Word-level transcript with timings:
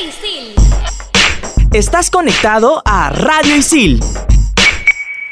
Isil. 0.00 0.54
Estás 1.72 2.08
conectado 2.08 2.82
a 2.84 3.10
Radio 3.10 3.56
Isil. 3.56 4.00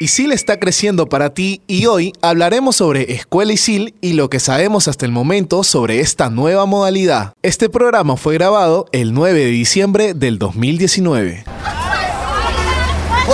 ISIL 0.01 0.33
está 0.33 0.59
creciendo 0.59 1.07
para 1.07 1.33
ti 1.33 1.61
y 1.67 1.85
hoy 1.85 2.11
hablaremos 2.21 2.75
sobre 2.75 3.13
Escuela 3.13 3.53
ISIL 3.53 3.95
y 4.01 4.13
lo 4.13 4.29
que 4.29 4.41
sabemos 4.41 4.89
hasta 4.89 5.05
el 5.05 5.13
momento 5.13 5.63
sobre 5.63 6.01
esta 6.01 6.29
nueva 6.29 6.65
modalidad. 6.65 7.33
Este 7.43 7.69
programa 7.69 8.17
fue 8.17 8.33
grabado 8.33 8.87
el 8.91 9.13
9 9.13 9.39
de 9.39 9.45
diciembre 9.45 10.13
del 10.13 10.37
2019. 10.37 11.45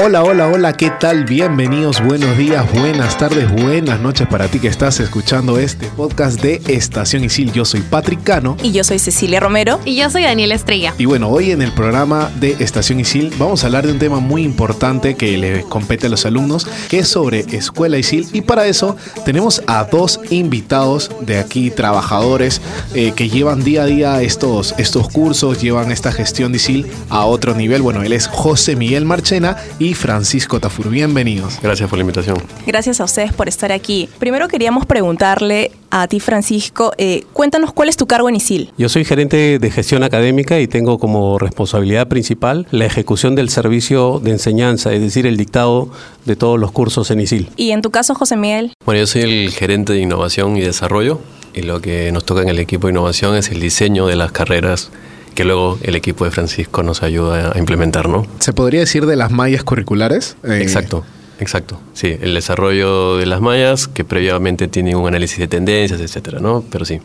Hola, 0.00 0.22
hola, 0.22 0.46
hola, 0.46 0.74
¿qué 0.74 0.90
tal? 0.90 1.24
Bienvenidos, 1.24 2.00
buenos 2.00 2.38
días, 2.38 2.64
buenas 2.72 3.18
tardes, 3.18 3.50
buenas 3.50 3.98
noches 3.98 4.28
para 4.28 4.46
ti 4.46 4.60
que 4.60 4.68
estás 4.68 5.00
escuchando 5.00 5.58
este 5.58 5.88
podcast 5.88 6.40
de 6.40 6.62
Estación 6.68 7.24
Isil. 7.24 7.52
Yo 7.52 7.64
soy 7.64 7.80
Patrick 7.80 8.22
Cano. 8.22 8.56
Y 8.62 8.70
yo 8.70 8.84
soy 8.84 9.00
Cecilia 9.00 9.40
Romero. 9.40 9.80
Y 9.84 9.96
yo 9.96 10.08
soy 10.08 10.22
Daniela 10.22 10.54
Estrella. 10.54 10.94
Y 10.98 11.06
bueno, 11.06 11.28
hoy 11.28 11.50
en 11.50 11.62
el 11.62 11.72
programa 11.72 12.30
de 12.38 12.54
Estación 12.60 13.00
Isil 13.00 13.34
vamos 13.40 13.64
a 13.64 13.66
hablar 13.66 13.86
de 13.86 13.92
un 13.92 13.98
tema 13.98 14.20
muy 14.20 14.44
importante 14.44 15.16
que 15.16 15.36
le 15.36 15.62
compete 15.62 16.06
a 16.06 16.10
los 16.10 16.24
alumnos, 16.26 16.68
que 16.88 17.00
es 17.00 17.08
sobre 17.08 17.40
Escuela 17.50 17.98
Isil. 17.98 18.28
Y 18.32 18.42
para 18.42 18.68
eso 18.68 18.96
tenemos 19.24 19.62
a 19.66 19.82
dos 19.82 20.20
invitados 20.30 21.10
de 21.22 21.40
aquí, 21.40 21.72
trabajadores 21.72 22.60
eh, 22.94 23.14
que 23.16 23.28
llevan 23.28 23.64
día 23.64 23.82
a 23.82 23.86
día 23.86 24.22
estos, 24.22 24.76
estos 24.78 25.08
cursos, 25.08 25.60
llevan 25.60 25.90
esta 25.90 26.12
gestión 26.12 26.52
de 26.52 26.58
Isil 26.58 26.86
a 27.08 27.24
otro 27.24 27.56
nivel. 27.56 27.82
Bueno, 27.82 28.04
él 28.04 28.12
es 28.12 28.28
José 28.28 28.76
Miguel 28.76 29.04
Marchena 29.04 29.56
y 29.80 29.87
Francisco 29.94 30.60
Tafur. 30.60 30.90
Bienvenidos. 30.90 31.58
Gracias 31.62 31.88
por 31.88 31.98
la 31.98 32.02
invitación. 32.02 32.36
Gracias 32.66 33.00
a 33.00 33.04
ustedes 33.04 33.32
por 33.32 33.48
estar 33.48 33.72
aquí. 33.72 34.08
Primero 34.18 34.48
queríamos 34.48 34.86
preguntarle 34.86 35.70
a 35.90 36.06
ti, 36.06 36.20
Francisco, 36.20 36.92
eh, 36.98 37.24
cuéntanos 37.32 37.72
cuál 37.72 37.88
es 37.88 37.96
tu 37.96 38.06
cargo 38.06 38.28
en 38.28 38.36
ISIL. 38.36 38.72
Yo 38.76 38.88
soy 38.88 39.04
gerente 39.04 39.58
de 39.58 39.70
gestión 39.70 40.02
académica 40.02 40.60
y 40.60 40.66
tengo 40.66 40.98
como 40.98 41.38
responsabilidad 41.38 42.08
principal 42.08 42.66
la 42.70 42.84
ejecución 42.84 43.34
del 43.34 43.48
servicio 43.48 44.20
de 44.22 44.32
enseñanza, 44.32 44.92
es 44.92 45.00
decir, 45.00 45.26
el 45.26 45.36
dictado 45.36 45.90
de 46.24 46.36
todos 46.36 46.58
los 46.58 46.72
cursos 46.72 47.10
en 47.10 47.20
ISIL. 47.20 47.48
Y 47.56 47.70
en 47.70 47.82
tu 47.82 47.90
caso, 47.90 48.14
José 48.14 48.36
Miguel, 48.36 48.72
Bueno, 48.84 49.00
yo 49.00 49.06
soy 49.06 49.22
el 49.22 49.50
gerente 49.50 49.92
de 49.92 50.00
innovación 50.00 50.56
y 50.56 50.60
desarrollo 50.60 51.20
y 51.54 51.62
lo 51.62 51.80
que 51.80 52.12
nos 52.12 52.24
toca 52.24 52.42
en 52.42 52.48
el 52.48 52.58
equipo 52.58 52.86
de 52.86 52.92
innovación 52.92 53.36
es 53.36 53.50
el 53.50 53.60
diseño 53.60 54.06
de 54.06 54.16
las 54.16 54.32
carreras 54.32 54.90
que 55.38 55.44
luego 55.44 55.78
el 55.82 55.94
equipo 55.94 56.24
de 56.24 56.32
Francisco 56.32 56.82
nos 56.82 57.04
ayuda 57.04 57.52
a 57.54 57.58
implementar, 57.60 58.08
¿no? 58.08 58.26
¿Se 58.40 58.52
podría 58.52 58.80
decir 58.80 59.06
de 59.06 59.14
las 59.14 59.30
mallas 59.30 59.62
curriculares? 59.62 60.36
Eh, 60.42 60.58
Exacto, 60.60 61.04
exacto. 61.38 61.80
Sí, 61.92 62.16
el 62.20 62.34
desarrollo 62.34 63.18
de 63.18 63.26
las 63.26 63.40
mallas 63.40 63.86
que 63.86 64.02
previamente 64.02 64.66
tienen 64.66 64.96
un 64.96 65.06
análisis 65.06 65.38
de 65.38 65.46
tendencias, 65.46 66.00
etcétera, 66.00 66.40
¿no? 66.40 66.64
Pero 66.68 66.84
sí. 66.84 66.98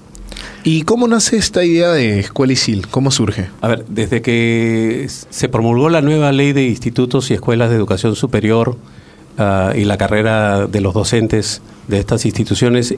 ¿Y 0.64 0.81
cómo 0.81 1.08
nace 1.08 1.38
esta 1.38 1.64
idea 1.64 1.92
de 1.92 2.22
Escuela 2.22 2.54
ISIL? 2.54 2.88
¿Cómo 2.88 3.11
surge? 3.11 3.50
A 3.61 3.67
ver, 3.67 3.86
desde 3.88 4.23
que 4.23 5.06
se 5.30 5.48
promulgó 5.48 5.89
la 5.89 6.02
nueva 6.02 6.31
ley 6.31 6.54
de 6.54 6.64
institutos 6.64 7.30
y 7.30 7.36
escuelas 7.36 7.70
de 7.70 7.76
educación 7.76 8.16
superior 8.16 8.78
ah, 9.38 9.73
y 9.76 9.86
la 9.86 9.98
carrera 9.98 10.66
de 10.66 10.81
los 10.81 10.95
docentes 10.95 11.61
de 11.88 12.00
estas 12.00 12.26
instituciones, 12.26 12.95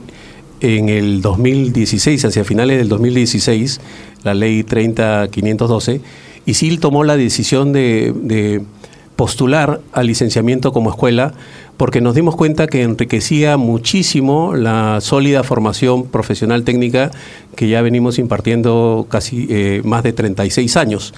en 0.60 0.88
el 0.88 1.22
2016, 1.22 2.24
hacia 2.24 2.44
finales 2.44 2.78
del 2.78 2.88
2016, 2.88 3.80
la 4.22 4.34
ley 4.34 4.64
30512, 4.64 6.00
ISIL 6.46 6.80
tomó 6.80 7.04
la 7.04 7.16
decisión 7.16 7.72
de, 7.72 8.62
postular 9.16 9.80
al 9.92 10.06
licenciamiento 10.08 10.72
como 10.72 10.90
escuela 10.90 11.32
porque 11.78 12.02
nos 12.02 12.14
dimos 12.14 12.36
cuenta 12.36 12.66
que 12.66 12.82
enriquecía 12.82 13.56
muchísimo 13.56 14.54
la 14.54 15.00
sólida 15.00 15.42
formación 15.42 16.04
profesional 16.04 16.64
técnica 16.64 17.10
que 17.54 17.68
ya 17.68 17.80
venimos 17.80 18.18
impartiendo 18.18 19.06
casi 19.08 19.46
eh, 19.48 19.80
más 19.84 20.02
de 20.02 20.12
36 20.12 20.76
años, 20.76 21.14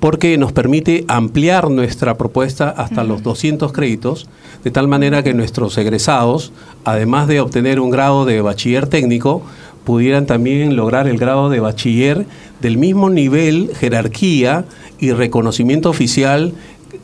porque 0.00 0.38
nos 0.38 0.52
permite 0.52 1.04
ampliar 1.08 1.70
nuestra 1.70 2.16
propuesta 2.16 2.70
hasta 2.70 3.04
los 3.04 3.22
200 3.22 3.72
créditos, 3.72 4.28
de 4.62 4.70
tal 4.70 4.88
manera 4.88 5.22
que 5.22 5.34
nuestros 5.34 5.76
egresados, 5.76 6.52
además 6.84 7.26
de 7.26 7.40
obtener 7.40 7.80
un 7.80 7.90
grado 7.90 8.24
de 8.24 8.40
bachiller 8.40 8.86
técnico, 8.86 9.42
pudieran 9.84 10.26
también 10.26 10.76
lograr 10.76 11.08
el 11.08 11.18
grado 11.18 11.48
de 11.48 11.60
bachiller 11.60 12.26
del 12.60 12.76
mismo 12.76 13.10
nivel, 13.10 13.70
jerarquía 13.74 14.66
y 14.98 15.12
reconocimiento 15.12 15.90
oficial 15.90 16.52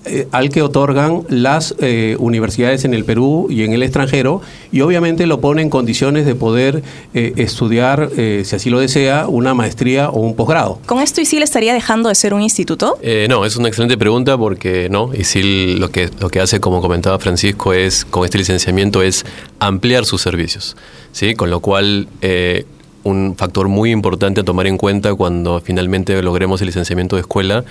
eh, 0.04 0.28
al 0.32 0.50
que 0.50 0.62
otorgan 0.62 1.22
las 1.28 1.74
eh, 1.78 2.16
universidades 2.18 2.84
en 2.84 2.94
el 2.94 3.04
Perú 3.04 3.48
y 3.50 3.62
en 3.62 3.72
el 3.72 3.82
extranjero 3.82 4.40
y 4.72 4.80
obviamente 4.80 5.26
lo 5.26 5.40
pone 5.40 5.62
en 5.62 5.70
condiciones 5.70 6.26
de 6.26 6.34
poder 6.34 6.82
eh, 7.14 7.32
estudiar, 7.36 8.10
eh, 8.16 8.42
si 8.44 8.56
así 8.56 8.70
lo 8.70 8.80
desea, 8.80 9.26
una 9.28 9.54
maestría 9.54 10.10
o 10.10 10.20
un 10.20 10.34
posgrado. 10.34 10.78
¿con 10.86 11.00
esto 11.00 11.20
ISIL 11.20 11.42
estaría 11.42 11.74
dejando 11.74 12.08
de 12.08 12.14
ser 12.14 12.34
un 12.34 12.42
instituto? 12.42 12.98
Eh, 13.02 13.26
no, 13.28 13.44
es 13.44 13.56
una 13.56 13.68
excelente 13.68 13.96
pregunta 13.96 14.36
porque 14.38 14.88
no, 14.90 15.10
ISIL 15.14 15.78
lo 15.78 15.90
que, 15.90 16.10
lo 16.20 16.28
que 16.28 16.40
hace, 16.40 16.60
como 16.60 16.80
comentaba 16.80 17.18
Francisco, 17.18 17.72
es 17.72 18.04
con 18.04 18.24
este 18.24 18.38
licenciamiento 18.38 19.02
es 19.02 19.24
ampliar 19.58 20.04
sus 20.04 20.22
servicios, 20.22 20.76
¿sí? 21.12 21.34
Con 21.34 21.50
lo 21.50 21.60
cual, 21.60 22.08
eh, 22.20 22.66
un 23.04 23.36
factor 23.36 23.68
muy 23.68 23.90
importante 23.90 24.40
a 24.40 24.44
tomar 24.44 24.66
en 24.66 24.76
cuenta 24.76 25.14
cuando 25.14 25.60
finalmente 25.60 26.20
logremos 26.22 26.60
el 26.60 26.66
licenciamiento 26.66 27.16
de 27.16 27.20
escuela 27.20 27.64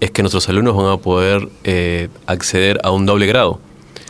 es 0.00 0.10
que 0.10 0.22
nuestros 0.22 0.48
alumnos 0.48 0.76
van 0.76 0.92
a 0.92 0.96
poder 0.98 1.48
eh, 1.64 2.08
acceder 2.26 2.80
a 2.82 2.90
un 2.90 3.06
doble 3.06 3.26
grado. 3.26 3.60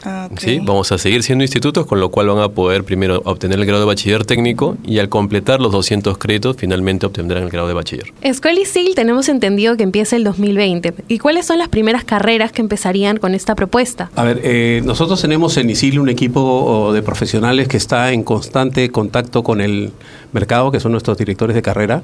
Ah. 0.04 0.28
¿sí? 0.38 0.60
Vamos 0.62 0.90
a 0.92 0.98
seguir 0.98 1.22
siendo 1.22 1.44
institutos, 1.44 1.86
con 1.86 2.00
lo 2.00 2.10
cual 2.10 2.28
van 2.28 2.38
a 2.38 2.48
poder 2.48 2.84
primero 2.84 3.20
obtener 3.24 3.58
el 3.58 3.66
grado 3.66 3.80
de 3.80 3.86
bachiller 3.86 4.24
técnico 4.24 4.76
y 4.84 4.98
al 4.98 5.08
completar 5.08 5.60
los 5.60 5.72
200 5.72 6.16
créditos 6.18 6.56
finalmente 6.56 7.06
obtendrán 7.06 7.42
el 7.42 7.50
grado 7.50 7.68
de 7.68 7.74
bachiller. 7.74 8.12
Escuela 8.22 8.60
ISIL 8.60 8.94
tenemos 8.94 9.28
entendido 9.28 9.76
que 9.76 9.82
empieza 9.82 10.16
el 10.16 10.24
2020. 10.24 10.94
¿Y 11.08 11.18
cuáles 11.18 11.46
son 11.46 11.58
las 11.58 11.68
primeras 11.68 12.04
carreras 12.04 12.52
que 12.52 12.62
empezarían 12.62 13.18
con 13.18 13.34
esta 13.34 13.54
propuesta? 13.54 14.10
A 14.16 14.24
ver, 14.24 14.40
eh, 14.42 14.80
nosotros 14.84 15.20
tenemos 15.20 15.56
en 15.56 15.70
ISIL 15.70 16.00
un 16.00 16.08
equipo 16.08 16.92
de 16.92 17.02
profesionales 17.02 17.68
que 17.68 17.76
está 17.76 18.12
en 18.12 18.22
constante 18.22 18.90
contacto 18.90 19.42
con 19.42 19.60
el 19.60 19.92
mercado, 20.32 20.70
que 20.70 20.80
son 20.80 20.92
nuestros 20.92 21.18
directores 21.18 21.54
de 21.54 21.62
carrera. 21.62 22.02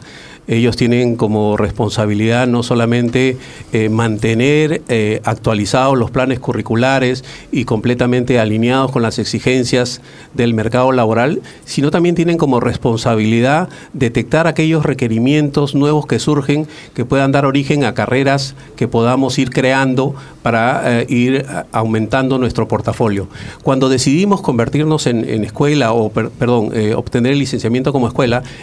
Ellos 0.49 0.77
tienen 0.77 1.17
como 1.17 1.57
responsabilidad 1.57 2.47
no 2.47 2.63
solamente 2.63 3.37
eh, 3.73 3.89
mantener 3.89 4.83
eh, 4.89 5.21
actualizados 5.25 5.99
los 5.99 6.11
planes 6.11 6.39
curriculares 6.41 7.25
y 7.53 7.65
completamente 7.65 8.39
alineados 8.39 8.91
con 8.93 9.03
las 9.03 9.19
exigencias 9.19 10.01
del 10.35 10.55
mercado 10.55 10.93
laboral, 10.93 11.41
sino 11.65 11.91
también 11.91 12.15
tienen 12.15 12.39
como 12.39 12.61
responsabilidad 12.61 13.69
detectar 13.93 14.47
aquellos 14.47 14.85
requerimientos 14.85 15.75
nuevos 15.75 16.07
que 16.07 16.19
surgen 16.19 16.67
que 16.95 17.05
puedan 17.05 17.33
dar 17.33 17.45
origen 17.47 17.85
a 17.85 17.95
carreras 17.95 18.55
que 18.77 18.89
podamos 18.89 19.39
ir 19.39 19.51
creando 19.51 20.15
para 20.43 21.01
eh, 21.01 21.07
ir 21.09 21.45
aumentando 21.73 22.39
nuestro 22.39 22.69
portafolio. 22.69 23.29
Cuando 23.63 23.89
decidimos 23.89 24.41
convertirnos 24.41 25.07
en, 25.07 25.25
escuela 25.45 25.93
o, 25.93 26.11
per- 26.11 26.31
perdón, 26.31 26.71
obtener 26.97 27.33
el 27.33 27.39
licenciamiento 27.39 27.93
como 27.93 28.07
escuela, 28.07 28.16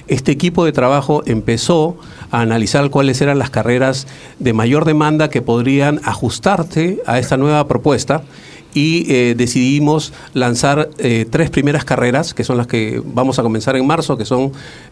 este 0.08 0.32
equipo 0.32 0.66
de 0.66 0.72
trabajo 0.72 1.24
empezó 1.26 1.98
a 2.32 2.42
analizar 2.42 2.90
cuáles 2.90 3.22
eran 3.22 3.40
las 3.40 3.50
carreras 3.50 4.08
de 4.40 4.54
mayor 4.54 4.86
demanda 4.86 5.30
que 5.30 5.42
podrían 5.42 6.02
ajustarse 6.04 7.00
a 7.06 7.20
esta 7.20 7.38
nueva 7.38 7.68
propuesta 7.68 8.24
y 8.74 9.06
eh, 9.12 9.36
decidimos 9.38 10.14
lanzar 10.34 10.90
eh, 10.98 11.26
tres 11.30 11.50
primeras 11.50 11.86
carreras, 11.86 12.34
que 12.34 12.44
son 12.44 12.58
las 12.58 12.68
que 12.68 13.02
vamos 13.06 13.40
a 13.40 13.44
comenzar 13.44 13.76
en 13.76 13.86
marzo, 13.86 14.18
que 14.18 14.26
son 14.26 14.52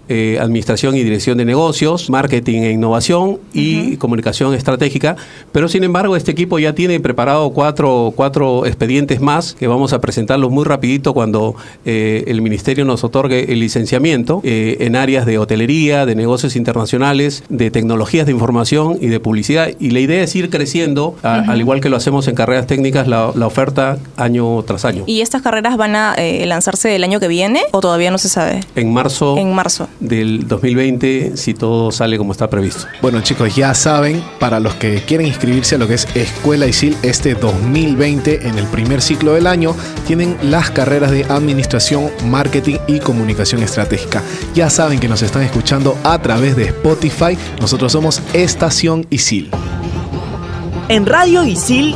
eh, 0.10 0.38
Administración 0.42 0.96
y 0.96 1.04
Dirección 1.04 1.38
de 1.38 1.46
Negocios, 1.46 2.10
Marketing 2.10 2.62
e 2.62 2.72
Innovación 2.72 3.38
y 3.54 3.96
Comunicación 3.98 4.54
Estratégica. 4.54 5.16
Pero 5.52 5.68
sin 5.70 5.84
embargo, 5.84 6.16
este 6.16 6.32
equipo 6.32 6.60
ya 6.60 6.74
tiene 6.76 7.00
preparado 7.00 7.50
cuatro, 7.52 8.14
cuatro 8.16 8.66
expedientes 8.66 9.22
más, 9.22 9.54
que 9.54 9.68
vamos 9.68 9.94
a 9.94 10.02
presentarlos 10.02 10.52
muy 10.52 10.66
rapidito 10.66 11.14
cuando 11.14 11.56
el 11.86 12.42
Ministerio 12.42 12.84
nos 12.86 13.04
otorgue 13.04 13.52
el 13.54 13.60
licenciamiento 13.60 14.42
en 14.44 14.96
áreas 14.96 15.26
de 15.26 15.38
hotelería, 15.38 16.06
de 16.06 16.16
negocios 16.16 16.56
internacionales, 16.56 17.44
de 17.50 17.72
tecnologías 17.72 18.26
de 18.26 18.32
información 18.34 18.98
y 19.00 19.08
de 19.08 19.20
publicidad. 19.20 19.70
Y 19.80 19.92
la 19.92 20.00
idea 20.02 20.24
es 20.24 20.36
ir 20.36 20.50
creciendo, 20.50 21.16
a- 21.24 21.40
al 21.52 21.60
igual 21.60 21.80
que 21.82 21.90
lo 21.90 21.96
hacemos 21.98 22.28
en 22.28 22.36
carreras 22.36 22.68
técnicas, 22.68 23.08
la, 23.08 23.32
la 23.36 23.48
oferta 23.48 23.71
oferta 23.72 23.98
año 24.18 24.62
tras 24.64 24.86
año. 24.86 25.04
¿Y 25.08 25.22
estas 25.22 25.42
carreras 25.42 25.78
van 25.78 25.96
a 25.96 26.14
eh, 26.16 26.46
lanzarse 26.46 26.96
el 26.96 27.04
año 27.04 27.20
que 27.20 27.28
viene 27.28 27.62
o 27.72 27.80
todavía 27.80 28.12
no 28.12 28.18
se 28.18 28.30
sabe? 28.30 28.62
En 28.76 28.94
marzo, 28.94 29.38
En 29.38 29.54
marzo. 29.54 29.88
del 30.00 30.48
2020, 30.48 31.38
si 31.38 31.54
todo 31.54 31.92
sale 31.92 32.18
como 32.18 32.32
está 32.32 32.50
previsto. 32.50 32.86
Bueno 33.02 33.22
chicos, 33.22 33.56
ya 33.56 33.74
saben, 33.74 34.24
para 34.40 34.60
los 34.60 34.76
que 34.76 35.02
quieren 35.04 35.28
inscribirse 35.28 35.76
a 35.76 35.78
lo 35.78 35.88
que 35.88 35.96
es 35.96 36.08
Escuela 36.16 36.68
ISIL 36.68 36.96
este 37.04 37.36
2020 37.36 38.48
en 38.48 38.58
el 38.58 38.66
primer 38.68 39.02
ciclo 39.02 39.34
del 39.34 39.48
año, 39.48 39.76
tienen 40.08 40.38
las 40.42 40.70
carreras 40.72 41.12
de 41.12 41.24
Administración, 41.26 42.10
Marketing 42.26 42.78
y 42.88 43.00
Comunicación 43.00 43.64
Estratégica. 43.64 44.24
Ya 44.54 44.70
saben 44.70 45.00
que 45.00 45.08
nos 45.08 45.22
están 45.22 45.44
escuchando 45.44 45.98
a 46.04 46.20
través 46.22 46.56
de 46.56 46.66
Spotify. 46.66 47.38
Nosotros 47.60 47.92
somos 47.92 48.22
Estación 48.34 49.06
ISIL. 49.10 49.50
En 50.90 51.06
Radio 51.06 51.46
Isil 51.46 51.96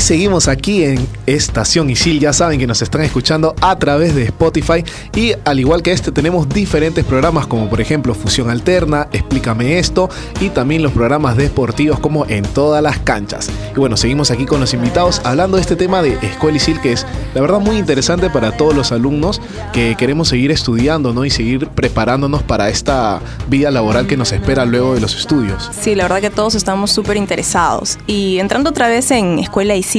Seguimos 0.00 0.48
aquí 0.48 0.82
en 0.82 1.06
Estación 1.26 1.90
Isil. 1.90 2.20
Ya 2.20 2.32
saben 2.32 2.58
que 2.58 2.66
nos 2.66 2.80
están 2.80 3.02
escuchando 3.02 3.54
a 3.60 3.78
través 3.78 4.14
de 4.14 4.24
Spotify. 4.24 4.82
Y 5.14 5.34
al 5.44 5.60
igual 5.60 5.82
que 5.82 5.92
este, 5.92 6.10
tenemos 6.10 6.48
diferentes 6.48 7.04
programas 7.04 7.46
como 7.46 7.68
por 7.68 7.80
ejemplo 7.80 8.14
Fusión 8.14 8.50
Alterna, 8.50 9.08
Explícame 9.12 9.78
esto. 9.78 10.08
Y 10.40 10.48
también 10.48 10.82
los 10.82 10.92
programas 10.92 11.36
deportivos 11.36 12.00
como 12.00 12.24
En 12.26 12.44
todas 12.44 12.82
las 12.82 12.98
canchas. 12.98 13.50
Y 13.76 13.78
bueno, 13.78 13.96
seguimos 13.96 14.30
aquí 14.30 14.46
con 14.46 14.58
los 14.58 14.72
invitados 14.74 15.20
hablando 15.22 15.58
de 15.58 15.62
este 15.62 15.76
tema 15.76 16.02
de 16.02 16.14
Escuela 16.22 16.56
Isil, 16.56 16.80
que 16.80 16.92
es 16.92 17.06
la 17.34 17.42
verdad 17.42 17.60
muy 17.60 17.76
interesante 17.76 18.30
para 18.30 18.56
todos 18.56 18.74
los 18.74 18.92
alumnos 18.92 19.40
que 19.72 19.94
queremos 19.96 20.28
seguir 20.28 20.50
estudiando 20.50 21.12
¿no? 21.12 21.24
y 21.24 21.30
seguir 21.30 21.68
preparándonos 21.68 22.42
para 22.42 22.70
esta 22.70 23.20
vida 23.48 23.70
laboral 23.70 24.06
que 24.06 24.16
nos 24.16 24.32
espera 24.32 24.64
luego 24.64 24.94
de 24.94 25.00
los 25.00 25.14
estudios. 25.14 25.70
Sí, 25.78 25.94
la 25.94 26.04
verdad 26.04 26.20
que 26.20 26.30
todos 26.30 26.54
estamos 26.54 26.90
súper 26.90 27.16
interesados. 27.18 27.98
Y 28.06 28.38
entrando 28.38 28.70
otra 28.70 28.88
vez 28.88 29.10
en 29.10 29.38
Escuela 29.38 29.76
ISIL, 29.76 29.89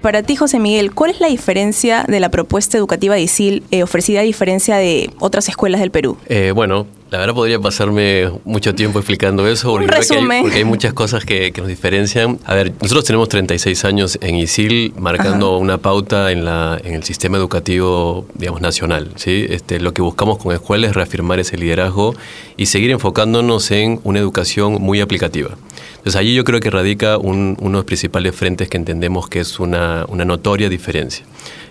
para 0.00 0.22
ti, 0.22 0.36
José 0.36 0.58
Miguel, 0.58 0.94
¿cuál 0.94 1.10
es 1.10 1.20
la 1.20 1.28
diferencia 1.28 2.04
de 2.08 2.20
la 2.20 2.30
propuesta 2.30 2.78
educativa 2.78 3.14
de 3.14 3.22
ISIL 3.22 3.62
eh, 3.70 3.82
ofrecida 3.82 4.20
a 4.20 4.22
diferencia 4.22 4.76
de 4.76 5.10
otras 5.18 5.48
escuelas 5.48 5.80
del 5.80 5.90
Perú? 5.90 6.16
Eh, 6.26 6.52
bueno, 6.54 6.86
la 7.10 7.18
verdad 7.18 7.34
podría 7.34 7.60
pasarme 7.60 8.28
mucho 8.44 8.74
tiempo 8.74 8.98
explicando 8.98 9.46
eso, 9.46 9.70
porque, 9.70 9.84
hay, 9.94 9.98
resumen. 10.00 10.42
porque 10.42 10.56
hay 10.58 10.64
muchas 10.64 10.92
cosas 10.94 11.24
que, 11.24 11.52
que 11.52 11.60
nos 11.60 11.68
diferencian. 11.68 12.40
A 12.44 12.54
ver, 12.54 12.72
nosotros 12.82 13.04
tenemos 13.04 13.28
36 13.28 13.84
años 13.84 14.18
en 14.20 14.34
ISIL, 14.34 14.92
marcando 14.98 15.56
una 15.58 15.78
pauta 15.78 16.32
en, 16.32 16.44
la, 16.44 16.80
en 16.82 16.94
el 16.94 17.04
sistema 17.04 17.36
educativo, 17.36 18.26
digamos, 18.34 18.60
nacional. 18.60 19.10
¿sí? 19.14 19.46
Este, 19.48 19.78
lo 19.78 19.94
que 19.94 20.02
buscamos 20.02 20.38
con 20.38 20.52
escuela 20.54 20.88
es 20.88 20.94
reafirmar 20.94 21.38
ese 21.38 21.56
liderazgo 21.56 22.14
y 22.56 22.66
seguir 22.66 22.90
enfocándonos 22.90 23.70
en 23.70 24.00
una 24.02 24.18
educación 24.18 24.74
muy 24.82 25.00
aplicativa. 25.00 25.50
Entonces 25.98 26.16
allí 26.20 26.34
yo 26.34 26.42
creo 26.44 26.58
que 26.60 26.70
radica 26.70 27.16
un- 27.18 27.56
uno 27.60 27.70
de 27.70 27.76
los 27.76 27.84
principales 27.84 28.34
frentes 28.34 28.68
que 28.68 28.76
entendemos 28.76 29.28
que 29.28 29.40
es 29.40 29.60
una, 29.60 30.04
una 30.08 30.24
notoria 30.24 30.68
diferencia. 30.68 31.24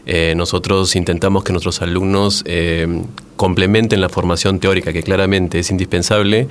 Eh, 0.05 0.33
nosotros 0.35 0.95
intentamos 0.95 1.43
que 1.43 1.53
nuestros 1.53 1.81
alumnos 1.81 2.43
eh, 2.45 2.87
complementen 3.37 4.01
la 4.01 4.09
formación 4.09 4.59
teórica, 4.59 4.91
que 4.91 5.01
claramente 5.03 5.59
es 5.59 5.71
indispensable, 5.71 6.47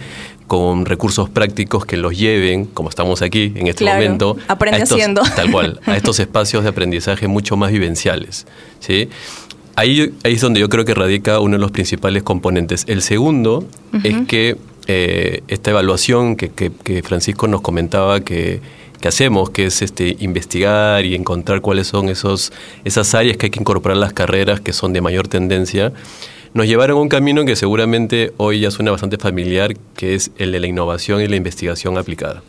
con 0.47 0.85
recursos 0.87 1.29
prácticos 1.31 1.85
que 1.85 1.97
los 1.97 2.17
lleven, 2.19 2.65
como 2.67 2.89
estamos 2.89 3.23
aquí 3.23 3.53
en 3.55 3.67
este 3.67 3.85
Claro, 3.85 4.03
momento, 4.03 4.37
aprende 4.49 4.81
a 4.81 4.83
estos- 4.85 4.97
haciendo. 4.99 5.23
tal 5.37 5.51
cual, 5.51 5.81
a 5.87 5.97
estos 5.97 6.19
espacios 6.27 6.63
de 6.63 6.71
aprendizaje 6.71 7.29
mucho 7.29 7.57
más 7.57 7.71
vivenciales. 7.73 8.47
¿sí? 8.81 9.09
Ahí, 9.77 10.13
ahí 10.25 10.35
es 10.35 10.41
donde 10.41 10.61
yo 10.61 10.69
creo 10.69 10.85
que 10.85 10.95
radica 10.95 11.41
uno 11.41 11.57
de 11.57 11.61
los 11.61 11.71
principales 11.71 12.23
componentes. 12.23 12.85
El 12.89 13.01
segundo 13.03 13.67
es 14.03 14.17
que 14.27 14.57
eh, 14.87 15.43
esta 15.49 15.71
evaluación 15.71 16.37
que, 16.37 16.51
que- 16.51 16.73
que 16.73 17.03
Francisco 17.03 17.49
nos 17.49 17.61
comentaba 17.63 18.21
que, 18.21 18.61
que 19.03 19.09
hacemos, 19.09 19.51
que 19.51 19.67
es 19.67 19.83
este, 19.83 20.17
investigar 20.21 21.05
y 21.05 21.17
encontrar 21.17 21.61
cuáles 21.61 21.89
son 21.89 22.09
esos, 22.09 22.53
esas 22.85 23.15
áreas 23.15 23.37
que 23.37 23.47
hay 23.47 23.51
que 23.51 23.59
incorporar 23.59 23.99
a 23.99 24.01
las 24.01 24.13
carreras 24.13 24.61
que 24.61 24.73
son 24.73 24.93
de 24.93 25.01
mayor 25.01 25.27
tendencia, 25.27 25.93
nos 26.55 26.67
llevaron 26.69 26.99
a 26.99 27.01
un 27.01 27.09
camino 27.09 27.45
que 27.45 27.57
seguramente 27.57 28.33
hoy 28.37 28.61
ya 28.61 28.71
suena 28.71 28.93
bastante 28.93 29.19
familiar, 29.19 29.75
que 29.97 30.15
es 30.15 30.31
el 30.39 30.53
de 30.53 30.61
la 30.61 30.69
innovación 30.69 31.21
y 31.21 31.27
la 31.27 31.35
investigación 31.35 31.99
aplicada. 31.99 32.45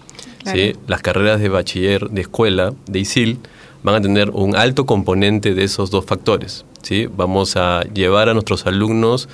¿sí? 0.45 0.73
Las 0.87 1.01
carreras 1.01 1.41
de 1.41 1.49
bachiller 1.49 2.09
de 2.09 2.21
escuela, 2.21 2.73
de 2.85 2.99
ISIL, 2.99 3.39
van 3.81 3.95
a 3.95 4.01
tener 4.01 4.29
un 4.29 4.55
alto 4.55 4.85
componente 4.85 5.55
de 5.55 5.63
esos 5.63 5.89
dos 5.89 6.05
factores. 6.05 6.65
¿sí? 6.83 7.07
Vamos 7.17 7.57
a 7.57 7.81
llevar 7.95 8.29
a 8.29 8.33
nuestros 8.33 8.67
alumnos 8.67 9.27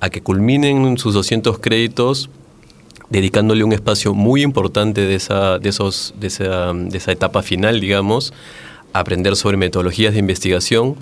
a 0.00 0.10
que 0.10 0.20
culminen 0.20 0.98
sus 0.98 1.14
200 1.14 1.58
créditos 1.58 2.28
dedicándole 3.10 3.64
un 3.64 3.72
espacio 3.72 4.14
muy 4.14 4.42
importante 4.42 5.02
de 5.02 5.14
esa, 5.14 5.58
de 5.58 5.68
esos, 5.68 6.14
de 6.18 6.26
esa, 6.26 6.72
de 6.72 6.98
esa 6.98 7.12
etapa 7.12 7.42
final, 7.42 7.80
digamos, 7.80 8.32
a 8.92 9.00
aprender 9.00 9.36
sobre 9.36 9.56
metodologías 9.56 10.14
de 10.14 10.20
investigación, 10.20 10.96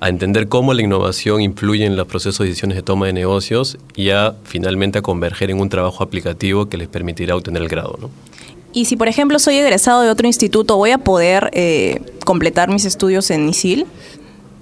a 0.00 0.08
entender 0.08 0.48
cómo 0.48 0.72
la 0.72 0.82
innovación 0.82 1.42
influye 1.42 1.84
en 1.84 1.96
los 1.96 2.06
procesos 2.06 2.38
de 2.38 2.46
decisiones 2.46 2.76
de 2.76 2.82
toma 2.82 3.06
de 3.06 3.12
negocios 3.12 3.76
y 3.94 4.10
a 4.10 4.34
finalmente 4.44 4.98
a 4.98 5.02
converger 5.02 5.50
en 5.50 5.60
un 5.60 5.68
trabajo 5.68 6.02
aplicativo 6.02 6.68
que 6.68 6.78
les 6.78 6.88
permitirá 6.88 7.36
obtener 7.36 7.62
el 7.62 7.68
grado. 7.68 7.98
¿no? 8.00 8.10
Y 8.72 8.86
si, 8.86 8.96
por 8.96 9.08
ejemplo, 9.08 9.38
soy 9.38 9.56
egresado 9.56 10.02
de 10.02 10.10
otro 10.10 10.26
instituto, 10.26 10.76
¿voy 10.76 10.92
a 10.92 10.98
poder 10.98 11.50
eh, 11.52 12.00
completar 12.24 12.70
mis 12.70 12.84
estudios 12.84 13.30
en 13.30 13.48
ISIL? 13.48 13.86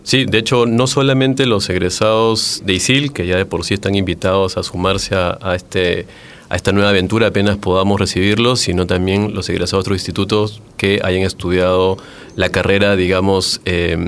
Sí, 0.02 0.24
de 0.24 0.38
hecho, 0.38 0.64
no 0.64 0.86
solamente 0.86 1.44
los 1.44 1.68
egresados 1.68 2.62
de 2.64 2.72
ISIL, 2.72 3.12
que 3.12 3.26
ya 3.26 3.36
de 3.36 3.44
por 3.44 3.64
sí 3.64 3.74
están 3.74 3.94
invitados 3.94 4.56
a 4.56 4.62
sumarse 4.62 5.14
a, 5.14 5.38
a 5.42 5.54
este, 5.54 6.06
a 6.50 6.56
esta 6.56 6.72
nueva 6.72 6.90
aventura 6.90 7.28
apenas 7.28 7.58
podamos 7.58 8.00
recibirlos, 8.00 8.60
sino 8.60 8.86
también 8.86 9.34
los 9.34 9.48
egresados 9.48 9.84
de 9.84 9.88
otros 9.88 9.96
institutos 9.98 10.62
que 10.76 11.00
hayan 11.04 11.22
estudiado 11.22 11.98
la 12.36 12.50
carrera, 12.50 12.96
digamos, 12.96 13.60
eh, 13.64 13.98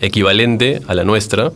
equivalente 0.00 0.80
a 0.86 0.94
la 0.94 1.04
nuestra, 1.04 1.52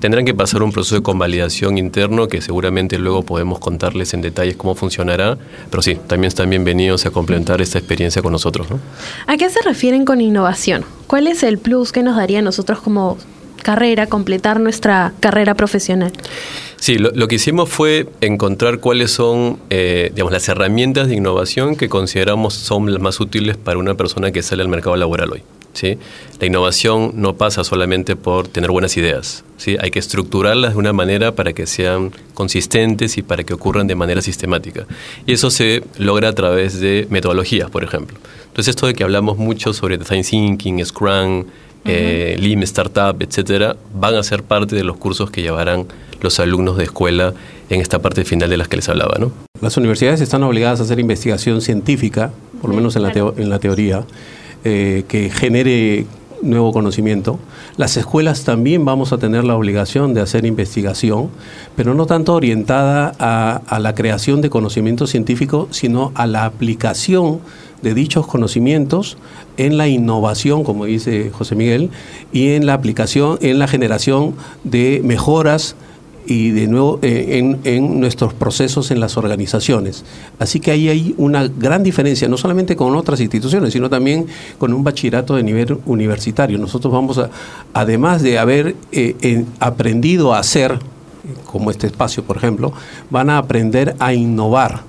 tendrán 0.00 0.24
que 0.24 0.34
pasar 0.34 0.62
un 0.62 0.70
proceso 0.70 0.96
de 0.96 1.02
convalidación 1.02 1.78
interno 1.78 2.28
que 2.28 2.40
seguramente 2.40 2.98
luego 2.98 3.22
podemos 3.22 3.58
contarles 3.58 4.14
en 4.14 4.20
detalles 4.20 4.56
cómo 4.56 4.74
funcionará, 4.74 5.38
pero 5.70 5.82
sí, 5.82 5.96
también 6.06 6.28
están 6.28 6.50
bienvenidos 6.50 7.06
a 7.06 7.10
complementar 7.10 7.60
esta 7.60 7.78
experiencia 7.78 8.22
con 8.22 8.32
nosotros. 8.32 8.70
¿no? 8.70 8.78
¿A 9.26 9.36
qué 9.36 9.50
se 9.50 9.60
refieren 9.62 10.04
con 10.04 10.20
innovación? 10.20 10.84
¿Cuál 11.06 11.26
es 11.26 11.42
el 11.42 11.58
plus 11.58 11.90
que 11.90 12.02
nos 12.02 12.16
daría 12.16 12.40
a 12.40 12.42
nosotros 12.42 12.80
como 12.80 13.16
carrera 13.68 14.06
completar 14.06 14.60
nuestra 14.60 15.12
carrera 15.20 15.54
profesional? 15.54 16.10
Sí, 16.76 16.96
lo, 16.96 17.10
lo 17.10 17.28
que 17.28 17.34
hicimos 17.34 17.68
fue 17.68 18.08
encontrar 18.22 18.78
cuáles 18.80 19.10
son 19.10 19.58
eh, 19.68 20.10
digamos, 20.14 20.32
las 20.32 20.48
herramientas 20.48 21.08
de 21.08 21.16
innovación 21.16 21.76
que 21.76 21.90
consideramos 21.90 22.54
son 22.54 22.90
las 22.90 23.02
más 23.02 23.20
útiles 23.20 23.58
para 23.58 23.78
una 23.78 23.92
persona 23.92 24.32
que 24.32 24.42
sale 24.42 24.62
al 24.62 24.68
mercado 24.68 24.96
laboral 24.96 25.32
hoy. 25.32 25.42
¿sí? 25.74 25.98
La 26.40 26.46
innovación 26.46 27.12
no 27.16 27.34
pasa 27.36 27.62
solamente 27.62 28.16
por 28.16 28.48
tener 28.48 28.70
buenas 28.70 28.96
ideas. 28.96 29.44
¿sí? 29.58 29.76
Hay 29.82 29.90
que 29.90 29.98
estructurarlas 29.98 30.72
de 30.72 30.78
una 30.78 30.94
manera 30.94 31.34
para 31.34 31.52
que 31.52 31.66
sean 31.66 32.10
consistentes 32.32 33.18
y 33.18 33.22
para 33.22 33.44
que 33.44 33.52
ocurran 33.52 33.86
de 33.86 33.96
manera 33.96 34.22
sistemática. 34.22 34.86
Y 35.26 35.34
eso 35.34 35.50
se 35.50 35.82
logra 35.98 36.30
a 36.30 36.32
través 36.32 36.80
de 36.80 37.06
metodologías, 37.10 37.68
por 37.68 37.84
ejemplo. 37.84 38.16
Entonces, 38.46 38.68
esto 38.68 38.86
de 38.86 38.94
que 38.94 39.04
hablamos 39.04 39.36
mucho 39.36 39.74
sobre 39.74 39.98
design 39.98 40.24
thinking, 40.24 40.84
Scrum, 40.84 41.44
eh, 41.84 42.36
Lean 42.38 42.62
Startup, 42.62 43.16
etcétera, 43.20 43.76
van 43.94 44.14
a 44.14 44.22
ser 44.22 44.42
parte 44.42 44.76
de 44.76 44.84
los 44.84 44.96
cursos 44.96 45.30
que 45.30 45.42
llevarán 45.42 45.86
los 46.20 46.40
alumnos 46.40 46.76
de 46.76 46.84
escuela 46.84 47.32
en 47.70 47.80
esta 47.80 48.00
parte 48.00 48.24
final 48.24 48.50
de 48.50 48.56
las 48.56 48.68
que 48.68 48.76
les 48.76 48.88
hablaba, 48.88 49.16
¿no? 49.18 49.30
Las 49.60 49.76
universidades 49.76 50.20
están 50.20 50.42
obligadas 50.42 50.80
a 50.80 50.82
hacer 50.84 50.98
investigación 50.98 51.60
científica, 51.60 52.30
por 52.60 52.70
lo 52.70 52.76
menos 52.76 52.96
en 52.96 53.02
la, 53.02 53.12
teo- 53.12 53.34
en 53.36 53.50
la 53.50 53.58
teoría, 53.58 54.04
eh, 54.64 55.04
que 55.08 55.30
genere 55.30 56.06
nuevo 56.42 56.72
conocimiento. 56.72 57.38
Las 57.76 57.96
escuelas 57.96 58.44
también 58.44 58.84
vamos 58.84 59.12
a 59.12 59.18
tener 59.18 59.44
la 59.44 59.56
obligación 59.56 60.14
de 60.14 60.20
hacer 60.20 60.44
investigación, 60.46 61.30
pero 61.76 61.94
no 61.94 62.06
tanto 62.06 62.34
orientada 62.34 63.12
a, 63.18 63.60
a 63.66 63.78
la 63.80 63.94
creación 63.94 64.40
de 64.40 64.48
conocimiento 64.50 65.06
científico, 65.08 65.66
sino 65.72 66.12
a 66.14 66.26
la 66.26 66.44
aplicación 66.44 67.40
de 67.82 67.94
dichos 67.94 68.26
conocimientos 68.26 69.16
en 69.56 69.76
la 69.76 69.86
innovación, 69.88 70.64
como 70.64 70.84
dice 70.86 71.30
José 71.30 71.54
Miguel, 71.54 71.90
y 72.32 72.50
en 72.50 72.66
la 72.66 72.74
aplicación, 72.74 73.38
en 73.40 73.58
la 73.58 73.68
generación 73.68 74.34
de 74.64 75.00
mejoras 75.04 75.76
y 76.26 76.50
de 76.50 76.66
nuevo 76.66 76.98
eh, 77.00 77.38
en, 77.38 77.58
en 77.64 78.00
nuestros 78.00 78.34
procesos 78.34 78.90
en 78.90 79.00
las 79.00 79.16
organizaciones. 79.16 80.04
Así 80.38 80.60
que 80.60 80.70
ahí 80.72 80.88
hay 80.90 81.14
una 81.16 81.48
gran 81.48 81.82
diferencia, 81.82 82.28
no 82.28 82.36
solamente 82.36 82.76
con 82.76 82.94
otras 82.96 83.20
instituciones, 83.20 83.72
sino 83.72 83.88
también 83.88 84.26
con 84.58 84.74
un 84.74 84.84
bachillerato 84.84 85.36
de 85.36 85.42
nivel 85.42 85.78
universitario. 85.86 86.58
Nosotros 86.58 86.92
vamos 86.92 87.16
a, 87.16 87.30
además 87.72 88.20
de 88.22 88.38
haber 88.38 88.76
eh, 88.92 89.16
en- 89.22 89.46
aprendido 89.58 90.34
a 90.34 90.40
hacer, 90.40 90.78
como 91.46 91.70
este 91.70 91.86
espacio, 91.86 92.22
por 92.24 92.36
ejemplo, 92.36 92.72
van 93.08 93.30
a 93.30 93.38
aprender 93.38 93.96
a 93.98 94.12
innovar 94.12 94.82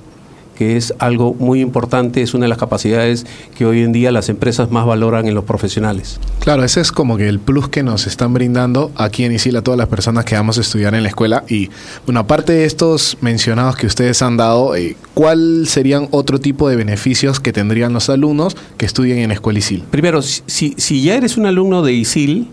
que 0.60 0.76
es 0.76 0.94
algo 1.00 1.34
muy 1.36 1.62
importante, 1.62 2.22
es 2.22 2.34
una 2.34 2.44
de 2.44 2.50
las 2.50 2.58
capacidades 2.58 3.26
que 3.58 3.66
hoy 3.66 3.82
en 3.82 3.94
día 3.94 4.12
las 4.12 4.28
empresas 4.28 4.70
más 4.72 4.86
valoran 4.86 5.26
en 5.26 5.34
los 5.34 5.46
profesionales. 5.46 6.20
Claro, 6.42 6.66
ese 6.66 6.82
es 6.82 6.92
como 6.92 7.16
que 7.16 7.30
el 7.30 7.40
plus 7.40 7.70
que 7.70 7.82
nos 7.82 8.08
están 8.08 8.34
brindando 8.34 8.92
aquí 8.98 9.24
en 9.24 9.32
ISIL 9.32 9.56
a 9.56 9.62
todas 9.62 9.78
las 9.78 9.88
personas 9.88 10.26
que 10.26 10.36
vamos 10.36 10.58
a 10.58 10.62
estudiar 10.62 10.96
en 10.96 11.04
la 11.04 11.08
escuela. 11.08 11.46
Y 11.48 11.70
bueno, 12.06 12.20
aparte 12.20 12.52
de 12.52 12.66
estos 12.66 13.18
mencionados 13.22 13.78
que 13.78 13.88
ustedes 13.88 14.22
han 14.22 14.36
dado, 14.36 14.76
eh, 14.76 14.98
¿cuál 15.14 15.66
serían 15.66 16.10
otro 16.12 16.42
tipo 16.42 16.68
de 16.68 16.76
beneficios 16.76 17.40
que 17.40 17.54
tendrían 17.54 17.94
los 17.94 18.10
alumnos 18.10 18.58
que 18.76 18.86
estudien 18.86 19.20
en 19.20 19.30
la 19.30 19.36
escuela 19.36 19.60
ISIL? 19.60 19.86
Primero, 19.90 20.22
si, 20.22 20.74
si 20.76 21.02
ya 21.02 21.16
eres 21.16 21.38
un 21.38 21.46
alumno 21.46 21.84
de 21.84 21.94
ISIL, 21.94 22.50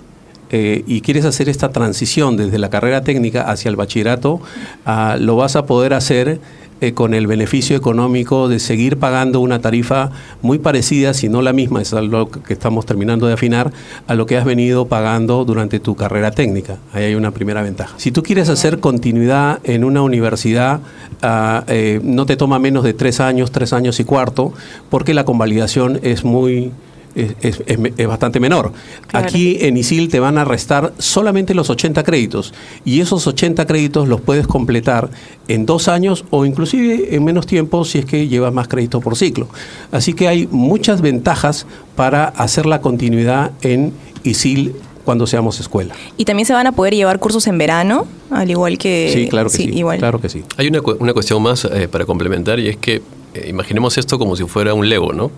eh, 0.51 0.85
y 0.87 1.01
quieres 1.01 1.25
hacer 1.25 1.49
esta 1.49 1.71
transición 1.71 2.37
desde 2.37 2.61
la 2.61 2.71
carrera 2.71 3.01
técnica 3.03 3.51
hacia 3.51 3.69
el 3.69 3.75
bachillerato, 3.75 4.41
ah, 4.85 5.17
lo 5.19 5.35
vas 5.35 5.57
a 5.57 5.67
poder 5.67 5.93
hacer 5.93 6.39
eh, 6.81 6.93
con 6.93 7.15
el 7.15 7.27
beneficio 7.27 7.77
económico 7.77 8.49
de 8.49 8.59
seguir 8.59 8.99
pagando 8.99 9.41
una 9.41 9.61
tarifa 9.61 10.11
muy 10.43 10.59
parecida, 10.59 11.15
si 11.15 11.29
no 11.29 11.43
la 11.43 11.53
misma, 11.53 11.81
es 11.81 11.95
algo 11.95 12.31
que 12.31 12.53
estamos 12.53 12.85
terminando 12.85 13.27
de 13.27 13.33
afinar, 13.33 13.73
a 14.07 14.15
lo 14.15 14.27
que 14.27 14.37
has 14.37 14.45
venido 14.45 14.87
pagando 14.87 15.45
durante 15.45 15.81
tu 15.81 15.95
carrera 15.95 16.31
técnica. 16.31 16.77
Ahí 16.93 17.05
hay 17.05 17.15
una 17.15 17.31
primera 17.31 17.63
ventaja. 17.63 17.95
Si 17.97 18.13
tú 18.13 18.23
quieres 18.23 18.49
hacer 18.49 18.79
continuidad 18.81 19.61
en 19.65 19.85
una 19.85 20.03
universidad, 20.03 20.81
eh, 21.69 22.01
no 22.03 22.27
te 22.27 22.37
toma 22.37 22.59
menos 22.59 22.85
de 22.85 22.93
tres 22.93 23.21
años, 23.21 23.51
tres 23.53 23.73
años 23.73 23.99
y 24.01 24.05
cuarto, 24.05 24.53
porque 24.91 25.15
la 25.15 25.25
convalidación 25.25 25.99
es 26.03 26.25
muy 26.25 26.73
es, 27.17 27.63
es, 27.67 28.07
bastante 28.07 28.41
menor. 28.41 28.73
Aquí 29.13 29.59
en 29.61 29.77
ISIL 29.77 30.09
te 30.09 30.21
van 30.21 30.39
a 30.39 30.45
restar 30.45 30.93
solamente 30.99 31.55
los 31.55 31.71
80 31.71 32.03
créditos 32.03 32.53
y 32.85 33.01
esos 33.01 33.27
80 33.27 33.67
créditos 33.67 34.09
los 34.09 34.21
puedes 34.21 34.47
completar 34.47 35.11
en 35.49 35.67
dos 35.67 35.89
años 35.89 36.25
o 36.31 36.45
inclusive 36.45 37.15
en 37.15 37.25
menos 37.25 37.47
tiempo 37.47 37.85
si 37.85 37.99
es 37.99 38.05
que 38.05 38.29
llevas 38.29 38.53
más 38.53 38.69
créditos 38.69 39.03
por 39.03 39.17
ciclo. 39.17 39.49
Así 39.93 40.13
que 40.13 40.29
hay 40.29 40.47
muchas 40.51 41.01
ventajas 41.01 41.67
para 41.95 42.27
hacer 42.27 42.67
la 42.67 42.81
continuidad 42.81 43.53
en 43.63 43.93
ISIL 44.23 44.75
cuando 45.05 45.27
seamos 45.27 45.61
escuela. 45.61 45.95
Y 46.17 46.25
también 46.25 46.47
se 46.47 46.53
van 46.53 46.67
a 46.67 46.73
poder 46.73 46.95
llevar 46.95 47.21
cursos 47.21 47.47
en 47.47 47.57
verano, 47.57 48.07
al 48.31 48.51
igual 48.51 48.77
que... 48.77 49.11
Sí, 49.15 49.29
claro 49.29 49.49
que 49.49 49.57
sí. 49.57 49.71
Igual. 49.73 49.99
Claro 49.99 50.21
que 50.21 50.29
sí. 50.29 50.43
Hay 50.57 50.67
una, 50.67 50.81
una 50.99 51.13
cuestión 51.13 51.41
más 51.43 51.65
eh, 51.65 51.89
para 51.89 52.05
complementar 52.05 52.59
y 52.59 52.69
es 52.69 52.77
que 52.77 53.03
eh, 53.37 53.47
imaginemos 53.49 53.97
esto 53.99 54.19
como 54.19 54.35
si 54.35 54.45
fuera 54.45 54.75
un 54.75 54.89
Lego, 54.89 55.13
¿no? 55.13 55.31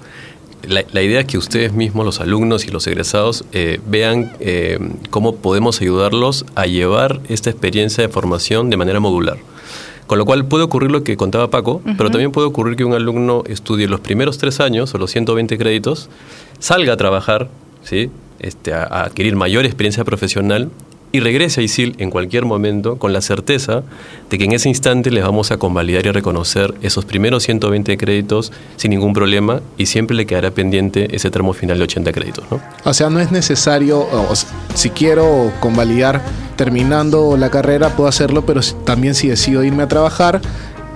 La, 0.66 1.02
idea 1.02 1.20
es 1.20 1.26
que 1.26 1.38
ustedes 1.38 1.72
mismos, 1.72 2.04
los 2.04 2.20
alumnos 2.20 2.66
y 2.66 2.70
los 2.70 2.86
egresados, 2.86 3.44
eh, 3.52 3.80
vean 3.86 4.32
eh, 4.40 4.78
cómo 5.10 5.36
podemos 5.36 5.80
ayudarlos 5.80 6.44
a 6.54 6.66
llevar 6.66 7.20
esta 7.28 7.50
experiencia 7.50 8.02
de 8.02 8.08
formación 8.08 8.70
de 8.70 8.76
manera 8.76 9.00
modular. 9.00 9.38
Con 10.06 10.18
lo 10.18 10.24
cual 10.24 10.46
puede 10.46 10.64
ocurrir 10.64 10.90
lo 10.90 11.04
que 11.04 11.16
contaba 11.18 11.50
Paco, 11.50 11.82
pero 11.98 12.10
también 12.10 12.32
puede 12.32 12.46
ocurrir 12.46 12.76
que 12.76 12.84
un 12.84 12.94
alumno 12.94 13.44
estudie 13.46 13.88
los 13.88 14.00
primeros 14.00 14.38
tres 14.38 14.58
años 14.58 14.94
o 14.94 14.98
los 14.98 15.10
120 15.10 15.58
créditos, 15.58 16.08
salga 16.58 16.94
a 16.94 16.96
trabajar, 16.96 17.48
¿sí? 17.82 18.10
este, 18.38 18.72
a 18.72 18.84
adquirir 18.84 19.36
mayor 19.36 19.66
experiencia 19.66 20.04
profesional 20.04 20.70
y 21.12 21.20
regrese 21.20 21.60
a 21.60 21.64
ISIL 21.64 21.94
en 21.98 22.10
cualquier 22.10 22.44
momento 22.44 22.98
con 22.98 23.12
la 23.12 23.20
certeza 23.20 23.82
de 24.30 24.38
que 24.38 24.44
en 24.44 24.52
ese 24.52 24.68
instante 24.68 25.10
les 25.10 25.24
vamos 25.24 25.50
a 25.50 25.56
convalidar 25.56 26.06
y 26.06 26.10
reconocer 26.10 26.74
esos 26.82 27.04
primeros 27.04 27.44
120 27.44 27.96
créditos 27.96 28.52
sin 28.76 28.90
ningún 28.90 29.12
problema 29.12 29.60
y 29.76 29.86
siempre 29.86 30.16
le 30.16 30.26
quedará 30.26 30.50
pendiente 30.50 31.14
ese 31.14 31.30
tramo 31.30 31.52
final 31.52 31.78
de 31.78 31.84
80 31.84 32.12
créditos. 32.12 32.44
¿no? 32.50 32.60
O 32.84 32.94
sea, 32.94 33.10
no 33.10 33.20
es 33.20 33.32
necesario, 33.32 34.06
si 34.74 34.90
quiero 34.90 35.52
convalidar 35.60 36.22
terminando 36.56 37.36
la 37.36 37.50
carrera, 37.50 37.90
puedo 37.90 38.08
hacerlo, 38.08 38.44
pero 38.44 38.60
también 38.84 39.14
si 39.14 39.28
decido 39.28 39.62
irme 39.64 39.84
a 39.84 39.88
trabajar, 39.88 40.40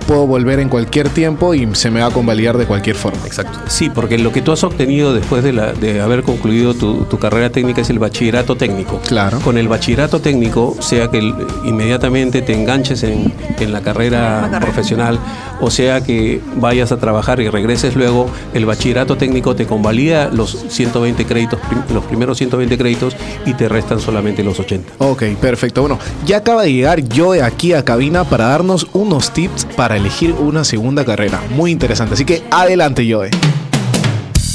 puedo 0.03 0.27
volver 0.27 0.59
en 0.59 0.69
cualquier 0.69 1.09
tiempo 1.09 1.53
y 1.53 1.67
se 1.73 1.89
me 1.91 2.01
va 2.01 2.07
a 2.07 2.11
convalidar 2.11 2.57
de 2.57 2.65
cualquier 2.65 2.95
forma. 2.95 3.25
Exacto. 3.25 3.59
Sí, 3.67 3.89
porque 3.89 4.17
lo 4.17 4.31
que 4.31 4.41
tú 4.41 4.51
has 4.51 4.63
obtenido 4.63 5.13
después 5.13 5.43
de, 5.43 5.53
la, 5.53 5.73
de 5.73 6.01
haber 6.01 6.23
concluido 6.23 6.73
tu, 6.73 7.07
carrera 7.23 7.49
técnica 7.49 7.81
es 7.81 7.89
el 7.89 7.99
bachillerato 7.99 8.57
técnico. 8.57 8.99
Claro. 9.07 9.39
Con 9.39 9.57
el 9.57 9.67
bachillerato 9.67 10.19
técnico, 10.19 10.75
sea 10.81 11.09
que 11.09 11.19
inmediatamente 11.63 12.41
te 12.41 12.53
enganches 12.53 13.03
en, 13.03 13.31
la 13.63 13.81
carrera 13.81 14.59
profesional, 14.59 15.17
o 15.61 15.71
sea 15.71 16.01
que 16.01 16.41
vayas 16.57 16.91
a 16.91 16.97
trabajar 16.97 17.39
y 17.39 17.47
regreses 17.47 17.95
luego, 17.95 18.29
el 18.53 18.65
bachillerato 18.65 19.15
técnico 19.15 19.55
te 19.55 19.65
convalida 19.65 20.29
los 20.29 20.65
120 20.67 21.25
créditos, 21.25 21.59
los 21.93 22.03
primeros 22.03 22.37
120 22.37 22.77
créditos 22.77 23.15
y 23.45 23.53
te 23.53 23.69
restan 23.69 24.01
solamente 24.01 24.43
los 24.43 24.59
80. 24.59 24.93
Ok, 24.97 25.23
perfecto. 25.39 25.79
Bueno, 25.81 25.97
ya 26.25 26.37
acaba 26.37 26.63
de 26.63 26.73
llegar 26.73 27.01
yo 27.07 27.31
aquí 27.41 27.71
a 27.71 27.85
cabina 27.85 28.25
para 28.25 28.47
darnos 28.47 28.87
unos 28.91 29.31
tips 29.31 29.65
para 29.77 29.92
elegir 29.97 30.33
una 30.33 30.63
segunda 30.63 31.05
carrera. 31.05 31.41
Muy 31.51 31.71
interesante. 31.71 32.15
Así 32.15 32.25
que 32.25 32.43
adelante, 32.51 33.05
Joe. 33.09 33.29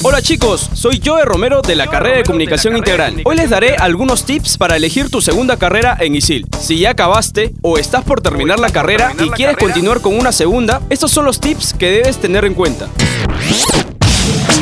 Hola 0.00 0.22
chicos, 0.22 0.70
soy 0.74 1.02
Joe 1.04 1.24
Romero 1.24 1.60
de 1.60 1.74
la 1.74 1.88
carrera 1.88 2.18
de 2.18 2.22
Comunicación 2.22 2.76
Integral. 2.76 3.20
Hoy 3.24 3.34
les 3.34 3.50
daré 3.50 3.74
algunos 3.74 4.24
tips 4.24 4.56
para 4.56 4.76
elegir 4.76 5.10
tu 5.10 5.20
segunda 5.20 5.56
carrera 5.56 5.96
en 5.98 6.14
ISIL. 6.14 6.46
Si 6.60 6.78
ya 6.78 6.90
acabaste 6.90 7.52
o 7.62 7.78
estás 7.78 8.04
por 8.04 8.20
terminar 8.20 8.60
la 8.60 8.70
carrera 8.70 9.12
y 9.18 9.28
quieres 9.30 9.56
continuar 9.56 10.00
con 10.00 10.16
una 10.16 10.30
segunda, 10.30 10.80
estos 10.88 11.10
son 11.10 11.24
los 11.24 11.40
tips 11.40 11.74
que 11.74 11.90
debes 11.90 12.18
tener 12.18 12.44
en 12.44 12.54
cuenta. 12.54 12.88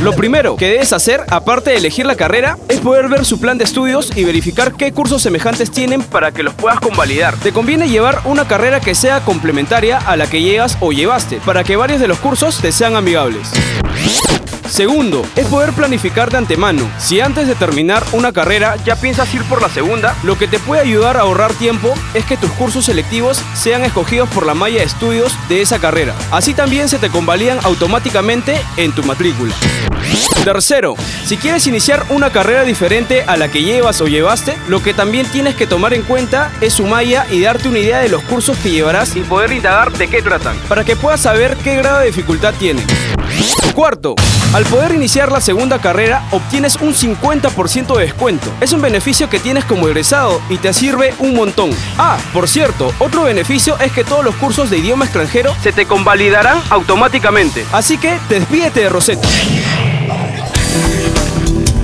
Lo 0.02 0.12
primero 0.12 0.56
que 0.56 0.68
debes 0.68 0.92
hacer, 0.92 1.22
aparte 1.30 1.70
de 1.70 1.76
elegir 1.76 2.06
la 2.06 2.16
carrera, 2.16 2.58
es 2.68 2.80
poder 2.80 3.08
ver 3.08 3.24
su 3.24 3.40
plan 3.40 3.58
de 3.58 3.64
estudios 3.64 4.16
y 4.16 4.24
verificar 4.24 4.74
qué 4.74 4.92
cursos 4.92 5.22
semejantes 5.22 5.70
tienen 5.70 6.02
para 6.02 6.32
que 6.32 6.42
los 6.42 6.54
puedas 6.54 6.80
convalidar. 6.80 7.34
Te 7.36 7.52
conviene 7.52 7.88
llevar 7.88 8.20
una 8.24 8.46
carrera 8.46 8.80
que 8.80 8.94
sea 8.94 9.20
complementaria 9.20 9.98
a 9.98 10.16
la 10.16 10.26
que 10.28 10.42
llevas 10.42 10.76
o 10.80 10.92
llevaste, 10.92 11.40
para 11.44 11.64
que 11.64 11.76
varios 11.76 12.00
de 12.00 12.08
los 12.08 12.18
cursos 12.18 12.58
te 12.60 12.72
sean 12.72 12.94
amigables. 12.94 13.50
Segundo, 14.68 15.22
es 15.36 15.46
poder 15.46 15.72
planificar 15.72 16.30
de 16.30 16.38
antemano. 16.38 16.90
Si 16.98 17.20
antes 17.20 17.46
de 17.46 17.54
terminar 17.54 18.04
una 18.12 18.32
carrera 18.32 18.76
ya 18.84 18.96
piensas 18.96 19.32
ir 19.34 19.42
por 19.44 19.62
la 19.62 19.68
segunda, 19.68 20.16
lo 20.22 20.36
que 20.38 20.48
te 20.48 20.58
puede 20.58 20.82
ayudar 20.82 21.16
a 21.16 21.20
ahorrar 21.20 21.52
tiempo 21.54 21.94
es 22.14 22.24
que 22.24 22.36
tus 22.36 22.50
cursos 22.52 22.84
selectivos 22.86 23.42
sean 23.54 23.84
escogidos 23.84 24.28
por 24.30 24.46
la 24.46 24.54
malla 24.54 24.78
de 24.78 24.84
estudios 24.84 25.36
de 25.48 25.62
esa 25.62 25.78
carrera. 25.78 26.14
Así 26.30 26.54
también 26.54 26.88
se 26.88 26.98
te 26.98 27.10
convalidan 27.10 27.58
automáticamente 27.62 28.60
en 28.76 28.92
tu 28.92 29.02
matrícula. 29.02 29.54
Tercero, 30.44 30.94
si 31.24 31.36
quieres 31.36 31.66
iniciar 31.66 32.06
una 32.10 32.30
carrera 32.30 32.62
diferente 32.62 33.22
a 33.22 33.36
la 33.36 33.48
que 33.48 33.62
llevas 33.62 34.00
o 34.00 34.06
llevaste, 34.06 34.56
lo 34.68 34.82
que 34.82 34.94
también 34.94 35.26
tienes 35.26 35.56
que 35.56 35.66
tomar 35.66 35.92
en 35.92 36.02
cuenta 36.02 36.52
es 36.60 36.74
su 36.74 36.84
malla 36.84 37.26
y 37.30 37.40
darte 37.40 37.68
una 37.68 37.80
idea 37.80 37.98
de 37.98 38.08
los 38.08 38.22
cursos 38.22 38.56
que 38.58 38.70
llevarás 38.70 39.16
y 39.16 39.20
poder 39.20 39.52
indagar 39.52 39.90
de 39.92 40.08
qué 40.08 40.22
tratan, 40.22 40.56
para 40.68 40.84
que 40.84 40.94
puedas 40.94 41.20
saber 41.20 41.56
qué 41.64 41.76
grado 41.76 42.00
de 42.00 42.06
dificultad 42.06 42.54
tienen. 42.58 42.86
Cuarto, 43.74 44.14
al 44.54 44.64
poder 44.64 44.94
iniciar 44.94 45.30
la 45.30 45.40
segunda 45.40 45.78
carrera 45.78 46.26
obtienes 46.30 46.76
un 46.76 46.94
50% 46.94 47.94
de 47.96 48.04
descuento. 48.04 48.50
Es 48.60 48.72
un 48.72 48.80
beneficio 48.80 49.28
que 49.28 49.38
tienes 49.38 49.64
como 49.66 49.86
egresado 49.86 50.40
y 50.48 50.56
te 50.56 50.72
sirve 50.72 51.12
un 51.18 51.34
montón. 51.34 51.70
Ah, 51.98 52.16
por 52.32 52.48
cierto, 52.48 52.94
otro 52.98 53.24
beneficio 53.24 53.78
es 53.80 53.92
que 53.92 54.04
todos 54.04 54.24
los 54.24 54.34
cursos 54.36 54.70
de 54.70 54.78
idioma 54.78 55.04
extranjero 55.04 55.54
se 55.62 55.72
te 55.72 55.84
convalidarán 55.86 56.62
automáticamente. 56.70 57.66
Así 57.72 57.98
que 57.98 58.18
despídete 58.30 58.80
de 58.80 58.88
Rosetta. 58.88 59.28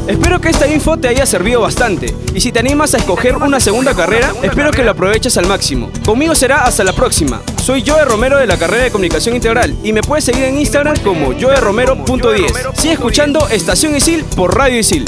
Espero 0.06 0.40
que 0.40 0.48
esta 0.48 0.66
info 0.66 0.96
te 0.96 1.08
haya 1.08 1.24
servido 1.26 1.60
bastante 1.60 2.14
y 2.34 2.40
si 2.40 2.50
te 2.50 2.58
animas 2.58 2.94
a 2.94 2.98
escoger 2.98 3.36
una 3.36 3.60
segunda 3.60 3.94
carrera, 3.94 4.32
espero 4.42 4.70
que 4.72 4.82
lo 4.82 4.90
aproveches 4.90 5.36
al 5.36 5.46
máximo. 5.46 5.90
Conmigo 6.04 6.34
será 6.34 6.64
hasta 6.64 6.82
la 6.82 6.92
próxima. 6.92 7.40
Soy 7.62 7.84
Joe 7.86 8.04
Romero 8.04 8.38
de 8.38 8.46
la 8.46 8.56
carrera 8.56 8.84
de 8.84 8.90
Comunicación 8.90 9.36
Integral 9.36 9.76
y 9.84 9.92
me 9.92 10.02
puedes 10.02 10.24
seguir 10.24 10.44
en 10.44 10.58
Instagram 10.58 10.96
como 11.04 11.32
joeromero.10. 11.32 12.74
Sigue 12.74 12.94
escuchando 12.94 13.48
Estación 13.48 13.96
Isil 13.96 14.24
por 14.24 14.56
Radio 14.56 14.78
Isil. 14.78 15.04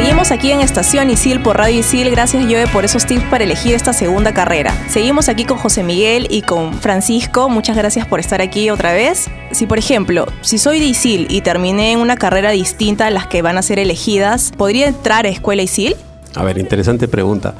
Seguimos 0.00 0.30
aquí 0.30 0.52
en 0.52 0.60
Estación 0.60 1.10
Isil 1.10 1.42
por 1.42 1.56
Radio 1.56 1.80
Isil. 1.80 2.08
Gracias, 2.08 2.44
Joe, 2.44 2.68
por 2.68 2.84
esos 2.84 3.04
tips 3.04 3.24
para 3.24 3.42
elegir 3.42 3.74
esta 3.74 3.92
segunda 3.92 4.32
carrera. 4.32 4.72
Seguimos 4.88 5.28
aquí 5.28 5.44
con 5.44 5.58
José 5.58 5.82
Miguel 5.82 6.28
y 6.30 6.42
con 6.42 6.72
Francisco. 6.72 7.48
Muchas 7.48 7.76
gracias 7.76 8.06
por 8.06 8.20
estar 8.20 8.40
aquí 8.40 8.70
otra 8.70 8.92
vez. 8.92 9.28
Si, 9.50 9.66
por 9.66 9.76
ejemplo, 9.76 10.26
si 10.40 10.58
soy 10.58 10.78
de 10.78 10.86
Isil 10.86 11.26
y 11.28 11.40
terminé 11.40 11.90
en 11.90 11.98
una 11.98 12.16
carrera 12.16 12.52
distinta 12.52 13.08
a 13.08 13.10
las 13.10 13.26
que 13.26 13.42
van 13.42 13.58
a 13.58 13.62
ser 13.62 13.80
elegidas, 13.80 14.52
¿podría 14.56 14.86
entrar 14.86 15.26
a 15.26 15.30
Escuela 15.30 15.62
Isil? 15.62 15.96
A 16.36 16.44
ver, 16.44 16.58
interesante 16.58 17.08
pregunta. 17.08 17.56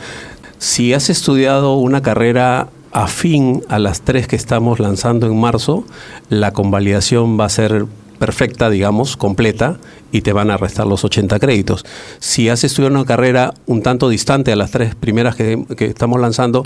Si 0.58 0.94
has 0.94 1.10
estudiado 1.10 1.76
una 1.78 2.02
carrera 2.02 2.68
afín 2.92 3.64
a 3.68 3.80
las 3.80 4.02
tres 4.02 4.28
que 4.28 4.36
estamos 4.36 4.78
lanzando 4.78 5.26
en 5.26 5.40
marzo, 5.40 5.84
la 6.28 6.52
convalidación 6.52 7.38
va 7.38 7.46
a 7.46 7.48
ser 7.48 7.86
perfecta, 8.18 8.70
digamos, 8.70 9.16
completa, 9.16 9.78
y 10.12 10.22
te 10.22 10.32
van 10.32 10.50
a 10.50 10.56
restar 10.56 10.86
los 10.86 11.04
80 11.04 11.38
créditos. 11.38 11.84
Si 12.18 12.48
has 12.48 12.64
estudiado 12.64 12.94
una 12.94 13.04
carrera 13.04 13.54
un 13.66 13.82
tanto 13.82 14.08
distante 14.08 14.52
a 14.52 14.56
las 14.56 14.70
tres 14.70 14.94
primeras 14.94 15.36
que, 15.36 15.64
estamos 15.78 16.20
lanzando, 16.20 16.64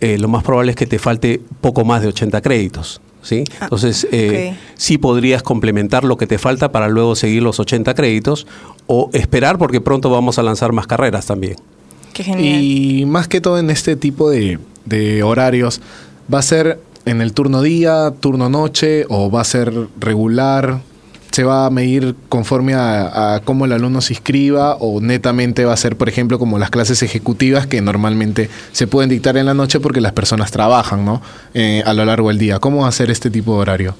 eh, 0.00 0.18
lo 0.18 0.28
más 0.28 0.42
probable 0.42 0.72
es 0.72 0.76
que 0.76 0.86
te 0.86 0.98
falte 0.98 1.40
poco 1.60 1.84
más 1.84 2.02
de 2.02 2.08
80 2.08 2.40
créditos. 2.40 3.00
¿sí? 3.22 3.44
Ah, 3.60 3.64
Entonces, 3.64 4.06
eh, 4.12 4.56
sí 4.74 4.98
podrías 4.98 5.42
complementar 5.42 6.04
lo 6.04 6.16
que 6.16 6.26
te 6.26 6.38
falta 6.38 6.72
para 6.72 6.88
luego 6.88 7.14
seguir 7.16 7.42
los 7.42 7.60
80 7.60 7.94
créditos 7.94 8.46
o 8.86 9.10
esperar 9.12 9.58
porque 9.58 9.80
pronto 9.80 10.10
vamos 10.10 10.38
a 10.38 10.42
lanzar 10.42 10.72
más 10.72 10.86
carreras 10.86 11.26
también. 11.26 11.56
Qué 12.12 12.24
genial. 12.24 12.62
Y 12.62 13.04
más 13.06 13.28
que 13.28 13.40
todo 13.40 13.58
en 13.58 13.70
este 13.70 13.96
tipo 13.96 14.30
de, 14.30 14.58
de 14.84 15.22
horarios, 15.22 15.80
¿va 16.32 16.38
a 16.38 16.42
ser 16.42 16.80
en 17.04 17.20
el 17.20 17.32
turno 17.32 17.62
día, 17.62 18.12
turno 18.18 18.48
noche 18.48 19.04
o 19.08 19.30
va 19.30 19.42
a 19.42 19.44
ser 19.44 19.72
regular? 19.98 20.80
¿Se 21.38 21.44
va 21.44 21.66
a 21.66 21.70
medir 21.70 22.16
conforme 22.28 22.74
a, 22.74 23.40
cómo 23.44 23.64
el 23.64 23.70
alumno 23.70 24.00
se 24.00 24.12
inscriba 24.12 24.74
o 24.74 25.00
netamente 25.00 25.64
va 25.64 25.72
a 25.72 25.76
ser, 25.76 25.94
por 25.94 26.08
ejemplo, 26.08 26.36
como 26.36 26.58
las 26.58 26.68
clases 26.68 27.04
ejecutivas 27.04 27.68
que 27.68 27.80
normalmente 27.80 28.50
se 28.72 28.88
pueden 28.88 29.08
dictar 29.08 29.36
en 29.36 29.46
la 29.46 29.54
noche 29.54 29.78
porque 29.78 30.00
las 30.00 30.10
personas 30.10 30.50
trabajan 30.50 31.04
¿no? 31.04 31.22
Eh, 31.54 31.84
a 31.86 31.94
lo 31.94 32.04
largo 32.04 32.26
del 32.26 32.38
día? 32.38 32.58
¿Cómo 32.58 32.82
va 32.82 32.88
a 32.88 32.90
ser 32.90 33.12
este 33.12 33.30
tipo 33.30 33.54
de 33.54 33.60
horario? 33.60 33.94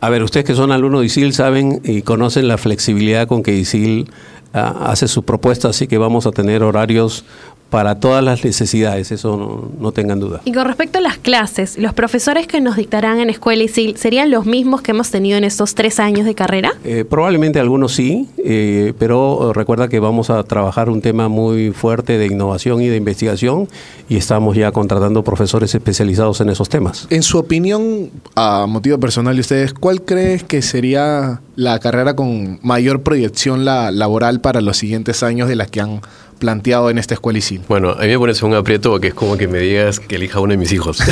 A 0.00 0.08
ver, 0.08 0.22
ustedes 0.22 0.46
que 0.46 0.54
son 0.54 0.70
alumnos 0.70 1.00
de 1.00 1.06
ISIL 1.06 1.32
saben 1.32 1.80
y 1.82 2.02
conocen 2.02 2.46
la 2.46 2.58
flexibilidad 2.58 3.26
con 3.26 3.42
que 3.42 3.56
ISIL 3.56 4.08
ah, 4.54 4.86
hace 4.86 5.08
su 5.08 5.24
propuesta, 5.24 5.66
así 5.66 5.88
que 5.88 5.98
vamos 5.98 6.28
a 6.28 6.30
tener 6.30 6.62
horarios 6.62 7.24
para 7.72 7.94
todas 7.94 8.22
las 8.22 8.44
necesidades, 8.44 9.10
eso 9.12 9.38
no, 9.38 9.70
no 9.80 9.92
tengan 9.92 10.20
duda. 10.20 10.42
Y 10.44 10.52
con 10.52 10.66
respecto 10.66 10.98
a 10.98 11.00
las 11.00 11.16
clases, 11.16 11.78
¿los 11.78 11.94
profesores 11.94 12.46
que 12.46 12.60
nos 12.60 12.76
dictarán 12.76 13.18
en 13.18 13.30
Escuela 13.30 13.62
ISIL 13.62 13.96
serían 13.96 14.30
los 14.30 14.44
mismos 14.44 14.82
que 14.82 14.90
hemos 14.90 15.10
tenido 15.10 15.38
en 15.38 15.44
estos 15.44 15.74
tres 15.74 15.98
años 15.98 16.26
de 16.26 16.34
carrera? 16.34 16.74
Eh, 16.84 17.06
probablemente 17.08 17.58
algunos 17.60 17.94
sí, 17.94 18.28
eh, 18.36 18.92
pero 18.98 19.48
eh, 19.48 19.54
recuerda 19.54 19.88
que 19.88 20.00
vamos 20.00 20.28
a 20.28 20.42
trabajar 20.42 20.90
un 20.90 21.00
tema 21.00 21.28
muy 21.28 21.70
fuerte 21.70 22.18
de 22.18 22.26
innovación 22.26 22.82
y 22.82 22.88
de 22.88 22.96
investigación 22.98 23.66
y 24.06 24.18
estamos 24.18 24.54
ya 24.54 24.70
contratando 24.70 25.24
profesores 25.24 25.74
especializados 25.74 26.42
en 26.42 26.50
esos 26.50 26.68
temas. 26.68 27.06
En 27.08 27.22
su 27.22 27.38
opinión, 27.38 28.10
a 28.34 28.66
motivo 28.66 29.00
personal 29.00 29.34
de 29.34 29.40
ustedes, 29.40 29.72
¿cuál 29.72 30.02
crees 30.02 30.44
que 30.44 30.60
sería 30.60 31.40
la 31.56 31.78
carrera 31.78 32.14
con 32.16 32.60
mayor 32.62 33.02
proyección 33.02 33.64
la, 33.64 33.90
laboral 33.90 34.42
para 34.42 34.60
los 34.60 34.76
siguientes 34.76 35.22
años 35.22 35.48
de 35.48 35.56
las 35.56 35.70
que 35.70 35.80
han 35.80 36.02
planteado 36.42 36.90
en 36.90 36.98
esta 36.98 37.14
escuela 37.14 37.38
ISIL? 37.38 37.62
Bueno, 37.68 37.90
a 37.90 38.02
mí 38.02 38.08
me 38.08 38.18
pones 38.18 38.42
un 38.42 38.52
aprieto 38.52 38.90
porque 38.90 39.08
es 39.08 39.14
como 39.14 39.38
que 39.38 39.46
me 39.46 39.60
digas 39.60 40.00
que 40.00 40.16
elija 40.16 40.40
uno 40.40 40.50
de 40.50 40.56
mis 40.58 40.72
hijos. 40.72 40.98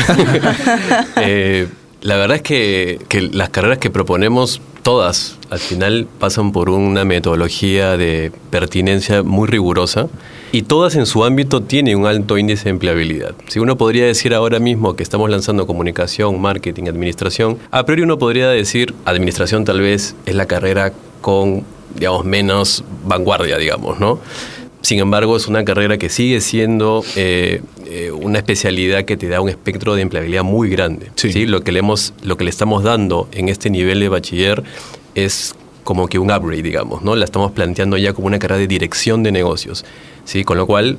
Eh, 1.23 1.69
la 2.01 2.17
verdad 2.17 2.37
es 2.37 2.43
que, 2.43 2.99
que 3.09 3.21
las 3.21 3.51
carreras 3.51 3.79
que 3.79 3.91
proponemos, 3.91 4.61
todas, 4.83 5.39
al 5.51 5.59
final 5.59 6.09
pasan 6.19 6.51
por 6.51 6.71
una 6.71 7.05
metodología 7.05 7.97
de 7.97 8.33
pertinencia 8.51 9.23
muy 9.23 9.47
rigurosa 9.47 10.09
y 10.51 10.63
todas 10.63 10.97
en 10.97 11.07
su 11.07 11.25
ámbito 11.25 11.63
tienen 11.63 11.99
un 11.99 12.07
alto 12.07 12.39
índice 12.39 12.65
de 12.65 12.71
empleabilidad. 12.71 13.35
Si 13.49 13.59
uno 13.59 13.77
podría 13.77 14.07
decir 14.07 14.35
ahora 14.35 14.59
mismo 14.59 14.97
que 14.97 15.03
estamos 15.03 15.31
lanzando 15.31 15.67
comunicación, 15.67 16.41
marketing, 16.41 16.85
administración, 16.89 17.59
a 17.71 17.85
priori 17.85 18.03
uno 18.03 18.19
podría 18.19 18.49
decir 18.49 18.95
administración 19.05 19.65
tal 19.65 19.81
vez 19.81 20.17
es 20.27 20.35
la 20.35 20.47
carrera 20.47 20.93
con, 21.21 21.65
digamos, 21.95 22.25
menos 22.25 22.83
vanguardia, 23.05 23.59
digamos, 23.59 24.01
¿no? 24.01 24.19
Sin 24.83 24.99
embargo, 24.99 25.37
es 25.37 25.47
una 25.47 25.65
carrera 25.65 25.99
que 25.99 26.09
sigue 26.09 26.41
siendo 26.41 27.05
eh, 27.17 27.61
eh, 27.87 28.11
una 28.13 28.39
especialidad 28.39 29.05
que 29.05 29.17
te 29.17 29.29
da 29.29 29.41
un 29.41 29.49
espectro 29.49 29.95
de 29.95 30.03
empleabilidad 30.03 30.43
muy 30.43 30.71
grande. 30.71 31.11
Sí. 31.17 31.47
Lo, 31.47 31.63
que 31.63 31.73
le 31.73 31.81
hemos, 31.81 32.15
lo 32.23 32.37
que 32.37 32.45
le 32.45 32.51
estamos 32.51 32.83
dando 32.83 33.29
en 33.33 33.49
este 33.49 33.69
nivel 33.69 34.01
de 34.01 34.09
bachiller 34.09 34.63
es 35.15 35.55
como 35.85 36.09
que 36.09 36.19
un 36.19 36.31
upgrade, 36.31 36.63
digamos, 36.63 37.03
¿no? 37.03 37.15
La 37.15 37.25
estamos 37.25 37.53
planteando 37.53 37.97
ya 37.97 38.13
como 38.13 38.27
una 38.27 38.39
carrera 38.39 38.61
de 38.61 38.69
dirección 38.69 39.23
de 39.23 39.33
negocios, 39.33 39.85
¿sí? 40.25 40.45
Con 40.45 40.57
lo 40.57 40.67
cual 40.67 40.99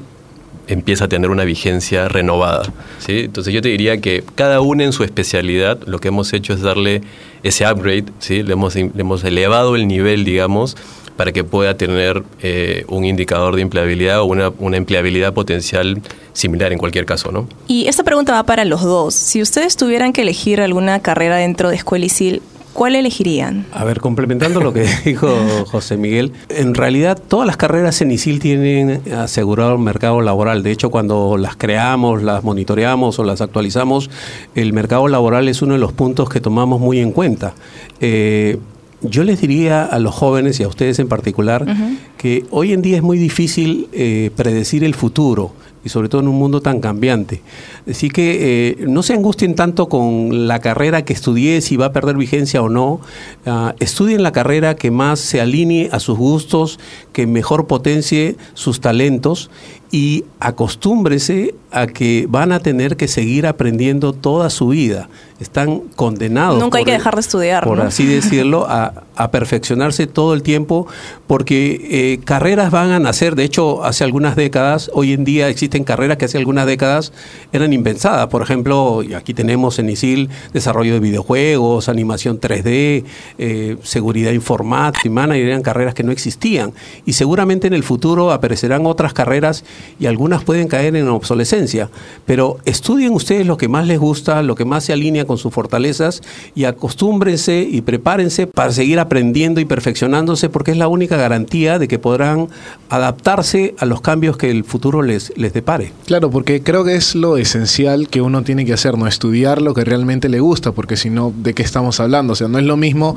empieza 0.68 1.06
a 1.06 1.08
tener 1.08 1.30
una 1.30 1.44
vigencia 1.44 2.08
renovada, 2.08 2.72
¿sí? 3.00 3.20
Entonces 3.20 3.54
yo 3.54 3.62
te 3.62 3.70
diría 3.70 4.00
que 4.00 4.24
cada 4.36 4.62
una 4.62 4.84
en 4.84 4.94
su 4.94 5.04
especialidad, 5.04 5.80
lo 5.86 6.00
que 6.00 6.10
hemos 6.10 6.34
hecho 6.34 6.54
es 6.54 6.62
darle 6.62 7.02
ese 7.42 7.66
upgrade, 7.70 8.06
¿sí? 8.20 8.44
Le 8.44 8.54
hemos, 8.54 8.76
le 8.76 8.92
hemos 8.96 9.24
elevado 9.24 9.76
el 9.76 9.88
nivel, 9.88 10.24
digamos, 10.24 10.78
para 11.15 11.32
que 11.32 11.44
pueda 11.44 11.75
tener 11.77 12.24
eh, 12.41 12.86
un 12.88 13.06
indicador 13.06 13.56
de 13.56 13.62
empleabilidad 13.62 14.22
o 14.22 14.25
una, 14.25 14.51
una, 14.60 14.77
empleabilidad 14.77 15.34
potencial 15.34 16.01
similar 16.34 16.72
en 16.72 16.80
cualquier 16.80 17.06
caso, 17.06 17.32
¿no? 17.32 17.48
Y 17.68 17.88
esta 17.88 18.03
pregunta 18.03 18.34
va 18.34 18.44
para 18.44 18.65
los 18.65 18.82
dos. 18.82 19.13
Si 19.13 19.41
ustedes 19.41 19.77
tuvieran 19.77 20.13
que 20.13 20.22
elegir 20.22 20.62
alguna 20.62 21.00
carrera 21.01 21.38
dentro 21.38 21.70
de 21.70 21.75
Escuela 21.75 22.06
ISIL, 22.06 22.41
¿cuál 22.74 22.96
elegirían? 22.96 23.65
A 23.72 23.84
ver, 23.84 24.00
complementando 24.00 24.62
lo 24.62 24.74
que 24.74 24.88
dijo 25.06 25.27
José 25.68 25.98
Miguel, 25.98 26.34
en 26.50 26.74
realidad 26.74 27.22
todas 27.27 27.46
las 27.46 27.58
carreras 27.58 28.01
en 28.01 28.12
ISIL 28.12 28.39
tienen 28.39 29.01
asegurado 29.13 29.74
el 29.74 29.80
mercado 29.80 30.22
laboral. 30.22 30.63
De 30.63 30.72
hecho, 30.72 30.89
cuando 30.89 31.38
las 31.38 31.56
creamos, 31.56 32.24
las 32.24 32.44
monitoreamos 32.44 33.20
o 33.20 33.24
las 33.24 33.41
actualizamos, 33.41 34.10
el 34.56 34.74
mercado 34.74 35.08
laboral 35.08 35.48
es 35.48 35.62
uno 35.62 35.74
de 35.74 35.80
los 35.80 35.94
puntos 35.94 36.30
que 36.30 36.39
tomamos 36.39 36.80
muy 36.80 37.00
en 37.00 37.12
cuenta. 37.12 37.53
Eh, 38.00 38.58
yo 39.01 39.24
les 39.24 39.41
diría 39.41 39.84
a 39.84 40.00
los 40.00 40.13
jóvenes 40.13 40.60
y 40.60 40.63
a 40.63 40.67
ustedes 40.67 41.00
en 41.00 41.08
particular 41.08 41.63
uh 41.63 41.65
-huh. 41.67 41.98
que 42.17 42.46
hoy 42.51 42.74
en 42.74 42.81
día 42.81 42.98
es 42.98 43.03
muy 43.03 43.17
difícil 43.17 43.88
eh, 43.93 44.31
predecir 44.36 44.84
el 44.84 44.93
futuro 44.96 45.54
y 45.84 45.89
sobre 45.89 46.10
todo 46.10 46.21
en 46.21 46.28
un 46.28 46.36
mundo 46.36 46.62
tan 46.62 46.80
cambiante. 46.80 47.41
Así 47.89 48.10
que 48.10 48.38
eh, 48.80 48.86
no 48.88 49.04
se 49.04 49.13
angustien 49.13 49.56
tanto 49.56 49.89
con 49.89 50.47
la 50.47 50.60
carrera 50.60 51.04
que 51.04 51.13
estudié, 51.13 51.62
si 51.62 51.76
va 51.76 51.88
a 51.88 51.93
perder 51.93 52.17
vigencia 52.17 52.62
o 52.62 52.69
no. 52.69 53.02
Uh, 53.45 53.71
estudien 53.80 54.21
la 54.21 54.32
carrera 54.32 54.76
que 54.76 54.91
más 54.91 55.19
se 55.19 55.41
alinee 55.41 55.89
a 55.91 55.99
sus 55.99 56.17
gustos, 56.17 56.80
que 57.13 57.26
mejor 57.26 57.67
potencie 57.67 58.36
sus 58.54 58.80
talentos 58.80 59.49
y 59.91 60.23
acostúmbrese 60.39 61.56
a 61.71 61.88
que 61.88 62.26
van 62.30 62.52
a 62.52 62.60
tener 62.60 62.95
que 62.95 63.08
seguir 63.08 63.47
aprendiendo 63.47 64.13
toda 64.13 64.49
su 64.49 64.69
vida. 64.69 65.10
Están 65.41 65.80
condenados. 65.95 66.60
Nunca 66.60 66.77
hay 66.77 66.86
que 66.86 66.91
dejar 66.91 67.15
de 67.15 67.21
estudiar. 67.21 67.63
Por 67.63 67.80
¿no? 67.80 67.84
así 67.84 68.06
decirlo, 68.06 68.67
a, 68.69 69.04
a, 69.15 69.32
perfeccionarse 69.32 70.06
todo 70.06 70.36
el 70.36 70.43
tiempo, 70.43 70.86
porque 71.25 71.88
eh, 71.89 72.19
carreras 72.23 72.69
van 72.69 72.91
a 72.91 72.99
nacer. 72.99 73.36
De 73.36 73.43
hecho, 73.43 73.84
hace 73.84 74.04
algunas 74.04 74.36
décadas, 74.36 74.91
hoy 74.93 75.13
en 75.13 75.23
día 75.23 75.49
existen 75.49 75.84
carreras 75.84 76.17
que 76.17 76.25
hace 76.25 76.38
algunas 76.38 76.67
décadas 76.67 77.12
eran 77.51 77.73
impensadas. 77.73 78.27
Por 78.27 78.43
ejemplo, 78.43 79.01
aquí 79.15 79.34
tenemos 79.34 79.80
en 79.80 79.89
ISIL 79.89 80.30
desarrollo 80.54 80.93
de 80.93 80.99
videojuegos, 80.99 81.89
animación 81.89 82.39
3D, 82.39 83.04
eh, 83.39 83.77
seguridad 83.82 84.32
informática, 84.32 84.91
y 85.38 85.41
eran 85.41 85.63
carreras 85.63 85.93
que 85.93 86.04
no 86.04 86.12
existían. 86.12 86.73
Y 87.06 87.13
seguramente 87.13 87.65
en 87.65 87.73
el 87.73 87.84
futuro 87.84 88.32
aparecerán 88.32 88.86
otras 88.86 89.13
carreras 89.13 89.63
y 89.99 90.06
algunas 90.06 90.43
pueden 90.43 90.67
caer 90.67 90.95
en 90.95 91.08
obsolescencia. 91.08 91.89
Pero 92.25 92.58
estudien 92.65 93.13
ustedes 93.13 93.47
lo 93.47 93.58
que 93.58 93.67
más 93.67 93.88
les 93.88 93.99
gusta, 93.99 94.43
lo 94.43 94.56
que 94.56 94.65
más 94.65 94.86
se 94.86 94.93
alinea 94.93 95.25
con 95.25 95.31
sus 95.38 95.54
fortalezas 95.54 96.22
y 96.56 96.65
acostúmbrense 96.65 97.67
y 97.70 97.82
prepárense 97.82 98.48
para 98.48 98.72
seguir 98.72 99.00
aprendiendo 99.00 99.60
y 99.60 99.65
perfeccionándose 99.65 100.50
porque 100.50 100.72
es 100.72 100.78
la 100.78 100.88
única 100.88 101.17
garantía 101.17 101.80
de 101.80 101.88
que 101.88 102.00
podrán 102.00 102.50
adaptarse 102.89 103.76
a 103.78 103.86
los 103.86 104.02
cambios 104.02 104.38
que 104.38 104.52
el 104.52 104.63
futuro 104.63 105.02
les, 105.02 105.32
les 105.38 105.54
depare. 105.54 105.94
Claro, 106.06 106.30
porque 106.30 106.62
creo 106.63 106.84
que 106.84 106.96
es 106.96 107.15
lo 107.15 107.38
esencial 107.38 108.08
que 108.10 108.22
uno 108.22 108.44
tiene 108.44 108.65
que 108.65 108.74
hacer, 108.74 108.98
no 108.98 109.08
estudiar 109.08 109.62
lo 109.62 109.74
que 109.74 109.84
realmente 109.84 110.30
le 110.30 110.39
gusta, 110.39 110.72
porque 110.72 110.98
si 110.98 111.10
no, 111.10 111.34
¿de 111.36 111.54
qué 111.54 111.63
estamos 111.63 112.00
hablando? 112.00 112.34
O 112.34 112.36
sea, 112.36 112.48
no 112.48 112.60
es 112.60 112.65
lo 112.65 112.78
mismo 112.78 113.15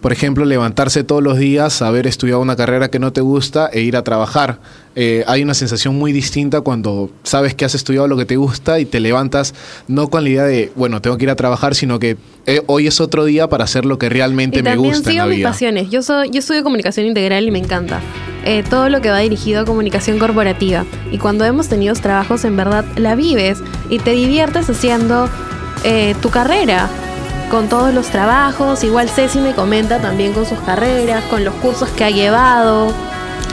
por 0.00 0.12
ejemplo, 0.12 0.44
levantarse 0.44 1.02
todos 1.02 1.22
los 1.22 1.38
días, 1.38 1.82
haber 1.82 2.06
estudiado 2.06 2.40
una 2.40 2.54
carrera 2.54 2.88
que 2.88 2.98
no 2.98 3.12
te 3.12 3.20
gusta 3.20 3.68
e 3.72 3.80
ir 3.80 3.96
a 3.96 4.04
trabajar. 4.04 4.60
Eh, 4.94 5.24
hay 5.26 5.42
una 5.42 5.54
sensación 5.54 5.96
muy 5.96 6.12
distinta 6.12 6.60
cuando 6.60 7.10
sabes 7.22 7.54
que 7.54 7.64
has 7.64 7.74
estudiado 7.74 8.06
lo 8.06 8.16
que 8.16 8.24
te 8.24 8.36
gusta 8.36 8.80
y 8.80 8.84
te 8.84 9.00
levantas 9.00 9.54
no 9.86 10.08
con 10.08 10.24
la 10.24 10.30
idea 10.30 10.44
de, 10.44 10.72
bueno, 10.76 11.02
tengo 11.02 11.16
que 11.16 11.24
ir 11.24 11.30
a 11.30 11.36
trabajar, 11.36 11.74
sino 11.74 11.98
que 11.98 12.16
eh, 12.46 12.62
hoy 12.66 12.86
es 12.86 13.00
otro 13.00 13.24
día 13.24 13.48
para 13.48 13.64
hacer 13.64 13.84
lo 13.84 13.98
que 13.98 14.08
realmente 14.08 14.60
y 14.60 14.62
me 14.62 14.70
también 14.70 14.94
gusta. 14.94 15.10
sigo 15.10 15.22
en 15.24 15.28
la 15.28 15.30
mis 15.30 15.36
vida. 15.38 15.48
pasiones. 15.50 15.90
Yo, 15.90 16.02
soy, 16.02 16.30
yo 16.30 16.38
estudio 16.38 16.62
comunicación 16.62 17.06
integral 17.06 17.46
y 17.46 17.50
me 17.50 17.58
encanta. 17.58 18.00
Eh, 18.44 18.62
todo 18.70 18.88
lo 18.88 19.00
que 19.00 19.10
va 19.10 19.18
dirigido 19.18 19.62
a 19.62 19.64
comunicación 19.64 20.18
corporativa. 20.18 20.84
Y 21.10 21.18
cuando 21.18 21.44
hemos 21.44 21.68
tenido 21.68 21.94
trabajos, 21.94 22.44
en 22.44 22.56
verdad 22.56 22.84
la 22.96 23.16
vives 23.16 23.58
y 23.90 23.98
te 23.98 24.12
diviertes 24.12 24.70
haciendo 24.70 25.28
eh, 25.84 26.14
tu 26.22 26.30
carrera 26.30 26.88
con 27.48 27.68
todos 27.68 27.92
los 27.94 28.08
trabajos. 28.08 28.84
Igual 28.84 29.08
Ceci 29.08 29.40
me 29.40 29.54
comenta 29.54 29.98
también 29.98 30.32
con 30.32 30.46
sus 30.46 30.58
carreras, 30.60 31.24
con 31.24 31.44
los 31.44 31.54
cursos 31.56 31.88
que 31.90 32.04
ha 32.04 32.10
llevado. 32.10 32.92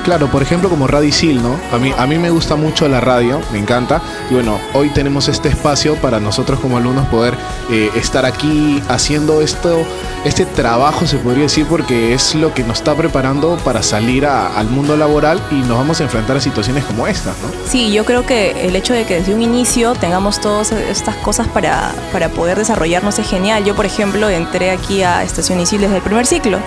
Claro, 0.03 0.27
por 0.27 0.43
ejemplo 0.43 0.69
como 0.69 0.85
Radicil, 0.85 1.41
¿no? 1.41 1.59
A 1.71 1.79
mí, 1.79 1.91
a 1.97 2.05
mí 2.05 2.19
me 2.19 2.29
gusta 2.29 2.55
mucho 2.55 2.87
la 2.87 3.01
radio, 3.01 3.41
me 3.51 3.57
encanta. 3.57 4.01
Y 4.29 4.35
bueno, 4.35 4.59
hoy 4.73 4.89
tenemos 4.89 5.27
este 5.27 5.49
espacio 5.49 5.95
para 5.95 6.19
nosotros 6.19 6.59
como 6.59 6.77
alumnos 6.77 7.07
poder 7.07 7.35
eh, 7.71 7.89
estar 7.95 8.25
aquí 8.25 8.81
haciendo 8.87 9.41
esto, 9.41 9.83
este 10.23 10.45
trabajo, 10.45 11.07
se 11.07 11.17
podría 11.17 11.43
decir, 11.43 11.65
porque 11.65 12.13
es 12.13 12.35
lo 12.35 12.53
que 12.53 12.63
nos 12.63 12.77
está 12.77 12.93
preparando 12.93 13.57
para 13.57 13.81
salir 13.81 14.27
al 14.27 14.67
mundo 14.67 14.95
laboral 14.95 15.41
y 15.49 15.55
nos 15.55 15.77
vamos 15.77 15.99
a 16.01 16.03
enfrentar 16.03 16.37
a 16.37 16.39
situaciones 16.39 16.85
como 16.85 17.07
esta, 17.07 17.31
¿no? 17.41 17.49
Sí, 17.67 17.91
yo 17.91 18.05
creo 18.05 18.25
que 18.27 18.67
el 18.67 18.75
hecho 18.75 18.93
de 18.93 19.05
que 19.05 19.15
desde 19.15 19.33
un 19.33 19.41
inicio 19.41 19.93
tengamos 19.93 20.39
todas 20.39 20.71
estas 20.71 21.15
cosas 21.15 21.47
para, 21.47 21.93
para 22.11 22.29
poder 22.29 22.57
desarrollarnos 22.57 23.17
es 23.17 23.27
genial. 23.27 23.63
Yo, 23.65 23.75
por 23.75 23.85
ejemplo, 23.85 24.29
entré 24.29 24.71
aquí 24.71 25.01
a 25.01 25.23
Estación 25.23 25.59
Isil 25.59 25.81
desde 25.81 25.97
el 25.97 26.01
primer 26.03 26.25
ciclo. 26.27 26.59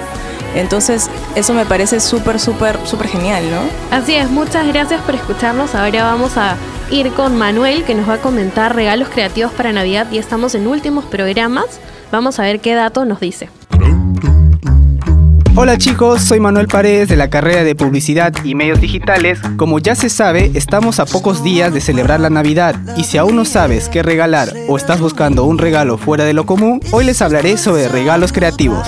Entonces, 0.54 1.10
eso 1.34 1.54
me 1.54 1.64
parece 1.64 2.00
súper, 2.00 2.40
súper, 2.40 2.78
súper 2.84 3.08
genial, 3.08 3.44
¿no? 3.50 3.96
Así 3.96 4.14
es, 4.14 4.30
muchas 4.30 4.66
gracias 4.66 5.00
por 5.02 5.14
escucharnos. 5.14 5.74
Ahora 5.74 6.04
vamos 6.04 6.36
a 6.36 6.56
ir 6.90 7.12
con 7.12 7.36
Manuel, 7.36 7.84
que 7.84 7.94
nos 7.94 8.08
va 8.08 8.14
a 8.14 8.18
comentar 8.18 8.74
regalos 8.74 9.08
creativos 9.08 9.52
para 9.52 9.72
Navidad. 9.72 10.06
Y 10.10 10.18
estamos 10.18 10.54
en 10.54 10.66
últimos 10.66 11.04
programas. 11.04 11.66
Vamos 12.10 12.38
a 12.38 12.42
ver 12.42 12.60
qué 12.60 12.74
dato 12.74 13.04
nos 13.04 13.20
dice. 13.20 13.50
Hola 15.60 15.76
chicos, 15.76 16.22
soy 16.22 16.38
Manuel 16.38 16.68
Paredes 16.68 17.08
de 17.08 17.16
la 17.16 17.30
carrera 17.30 17.64
de 17.64 17.74
Publicidad 17.74 18.32
y 18.44 18.54
Medios 18.54 18.80
Digitales. 18.80 19.40
Como 19.56 19.80
ya 19.80 19.96
se 19.96 20.08
sabe, 20.08 20.52
estamos 20.54 21.00
a 21.00 21.04
pocos 21.04 21.42
días 21.42 21.74
de 21.74 21.80
celebrar 21.80 22.20
la 22.20 22.30
Navidad 22.30 22.76
y 22.96 23.02
si 23.02 23.18
aún 23.18 23.34
no 23.34 23.44
sabes 23.44 23.88
qué 23.88 24.04
regalar 24.04 24.54
o 24.68 24.76
estás 24.76 25.00
buscando 25.00 25.42
un 25.42 25.58
regalo 25.58 25.98
fuera 25.98 26.22
de 26.22 26.32
lo 26.32 26.46
común, 26.46 26.80
hoy 26.92 27.04
les 27.04 27.20
hablaré 27.22 27.56
sobre 27.56 27.88
regalos 27.88 28.32
creativos. 28.32 28.86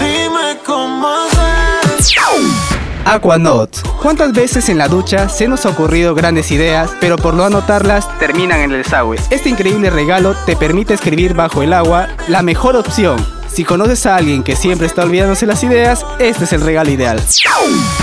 Aquanaut. 3.04 3.76
¿Cuántas 4.00 4.32
veces 4.32 4.68
en 4.68 4.78
la 4.78 4.88
ducha 4.88 5.28
se 5.28 5.48
nos 5.48 5.66
ha 5.66 5.70
ocurrido 5.70 6.14
grandes 6.14 6.50
ideas, 6.50 6.90
pero 7.00 7.16
por 7.16 7.34
no 7.34 7.44
anotarlas 7.44 8.06
terminan 8.18 8.60
en 8.60 8.72
el 8.72 8.82
desagüe? 8.82 9.18
Este 9.30 9.48
increíble 9.48 9.90
regalo 9.90 10.34
te 10.46 10.56
permite 10.56 10.94
escribir 10.94 11.34
bajo 11.34 11.62
el 11.62 11.72
agua 11.72 12.08
la 12.28 12.42
mejor 12.42 12.76
opción. 12.76 13.24
Si 13.52 13.64
conoces 13.64 14.06
a 14.06 14.16
alguien 14.16 14.42
que 14.42 14.56
siempre 14.56 14.86
está 14.86 15.02
olvidándose 15.02 15.44
las 15.44 15.62
ideas, 15.64 16.06
este 16.18 16.44
es 16.44 16.52
el 16.52 16.60
regalo 16.60 16.90
ideal. 16.90 17.20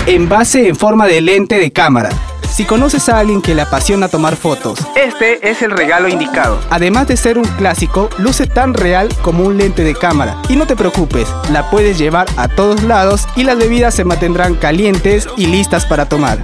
Envase 0.06 0.68
en 0.68 0.76
forma 0.76 1.06
de 1.06 1.20
lente 1.20 1.58
de 1.58 1.72
cámara. 1.72 2.10
Si 2.58 2.64
conoces 2.64 3.08
a 3.08 3.20
alguien 3.20 3.40
que 3.40 3.54
le 3.54 3.62
apasiona 3.62 4.08
tomar 4.08 4.34
fotos, 4.34 4.80
este 4.96 5.48
es 5.48 5.62
el 5.62 5.70
regalo 5.70 6.08
indicado. 6.08 6.58
Además 6.70 7.06
de 7.06 7.16
ser 7.16 7.38
un 7.38 7.44
clásico, 7.44 8.10
luce 8.18 8.48
tan 8.48 8.74
real 8.74 9.08
como 9.22 9.44
un 9.44 9.58
lente 9.58 9.84
de 9.84 9.94
cámara. 9.94 10.42
Y 10.48 10.56
no 10.56 10.66
te 10.66 10.74
preocupes, 10.74 11.28
la 11.52 11.70
puedes 11.70 11.98
llevar 11.98 12.26
a 12.36 12.48
todos 12.48 12.82
lados 12.82 13.28
y 13.36 13.44
las 13.44 13.58
bebidas 13.58 13.94
se 13.94 14.02
mantendrán 14.02 14.56
calientes 14.56 15.28
y 15.36 15.46
listas 15.46 15.86
para 15.86 16.08
tomar. 16.08 16.40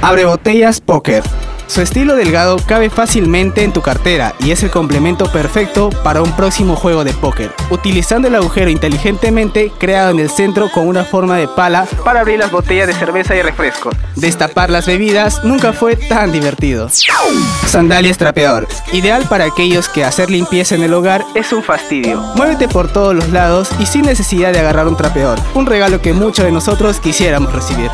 Abre 0.00 0.24
botellas 0.24 0.80
Poker. 0.80 1.22
Su 1.66 1.80
estilo 1.80 2.16
delgado 2.16 2.58
cabe 2.66 2.90
fácilmente 2.90 3.64
en 3.64 3.72
tu 3.72 3.80
cartera 3.80 4.34
y 4.38 4.50
es 4.50 4.62
el 4.62 4.70
complemento 4.70 5.30
perfecto 5.32 5.90
para 6.04 6.22
un 6.22 6.32
próximo 6.32 6.76
juego 6.76 7.04
de 7.04 7.12
póker. 7.12 7.52
Utilizando 7.70 8.28
el 8.28 8.34
agujero 8.34 8.70
inteligentemente 8.70 9.72
creado 9.78 10.10
en 10.10 10.18
el 10.18 10.30
centro 10.30 10.70
con 10.70 10.86
una 10.86 11.04
forma 11.04 11.36
de 11.36 11.48
pala 11.48 11.86
para 12.04 12.20
abrir 12.20 12.38
las 12.38 12.50
botellas 12.50 12.86
de 12.86 12.94
cerveza 12.94 13.34
y 13.34 13.42
refresco. 13.42 13.90
Destapar 14.16 14.70
las 14.70 14.86
bebidas 14.86 15.44
nunca 15.44 15.72
fue 15.72 15.96
tan 15.96 16.32
divertido. 16.32 16.88
Sandalias 17.66 18.18
trapeador. 18.18 18.68
Ideal 18.92 19.24
para 19.28 19.44
aquellos 19.44 19.88
que 19.88 20.04
hacer 20.04 20.30
limpieza 20.30 20.74
en 20.74 20.82
el 20.82 20.92
hogar 20.92 21.24
es 21.34 21.52
un 21.52 21.62
fastidio. 21.62 22.20
Muévete 22.36 22.68
por 22.68 22.92
todos 22.92 23.14
los 23.14 23.30
lados 23.30 23.68
y 23.78 23.86
sin 23.86 24.02
necesidad 24.02 24.52
de 24.52 24.60
agarrar 24.60 24.88
un 24.88 24.96
trapeador. 24.96 25.38
Un 25.54 25.66
regalo 25.66 26.00
que 26.00 26.12
muchos 26.12 26.44
de 26.44 26.52
nosotros 26.52 27.00
quisiéramos 27.00 27.52
recibir. 27.52 27.90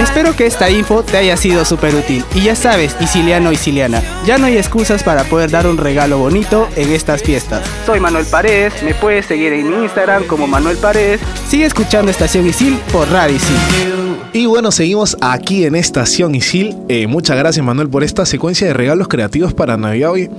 Espero 0.00 0.34
que 0.34 0.46
esta 0.46 0.70
info 0.70 1.02
te 1.02 1.16
haya 1.16 1.36
sido 1.36 1.64
súper 1.64 1.94
útil. 1.94 2.24
Y 2.34 2.42
ya 2.42 2.56
sabes, 2.56 2.96
Isiliano 3.00 3.52
y 3.52 3.56
Siliana, 3.56 4.02
ya 4.24 4.38
no 4.38 4.46
hay 4.46 4.56
excusas 4.56 5.02
para 5.02 5.24
poder 5.24 5.50
dar 5.50 5.66
un 5.66 5.78
regalo 5.78 6.18
bonito 6.18 6.68
en 6.76 6.92
estas 6.92 7.22
fiestas. 7.22 7.66
Soy 7.86 8.00
Manuel 8.00 8.26
Paredes, 8.26 8.82
me 8.82 8.94
puedes 8.94 9.26
seguir 9.26 9.52
en 9.52 9.70
mi 9.70 9.84
Instagram 9.84 10.24
como 10.24 10.46
Manuel 10.46 10.76
Paredes. 10.78 11.20
Sigue 11.48 11.66
escuchando 11.66 12.10
Estación 12.10 12.46
Isil 12.46 12.78
por 12.92 13.08
Radio 13.10 13.36
Isil. 13.36 14.01
Y 14.34 14.46
bueno, 14.46 14.72
seguimos 14.72 15.14
aquí 15.20 15.66
en 15.66 15.74
Estación 15.74 16.34
Isil. 16.34 16.74
Eh, 16.88 17.06
muchas 17.06 17.36
gracias 17.36 17.64
Manuel 17.64 17.90
por 17.90 18.02
esta 18.02 18.24
secuencia 18.24 18.66
de 18.66 18.72
regalos 18.72 19.06
creativos 19.06 19.52
para 19.52 19.76
Navidad. 19.76 20.12
Hoy, 20.12 20.30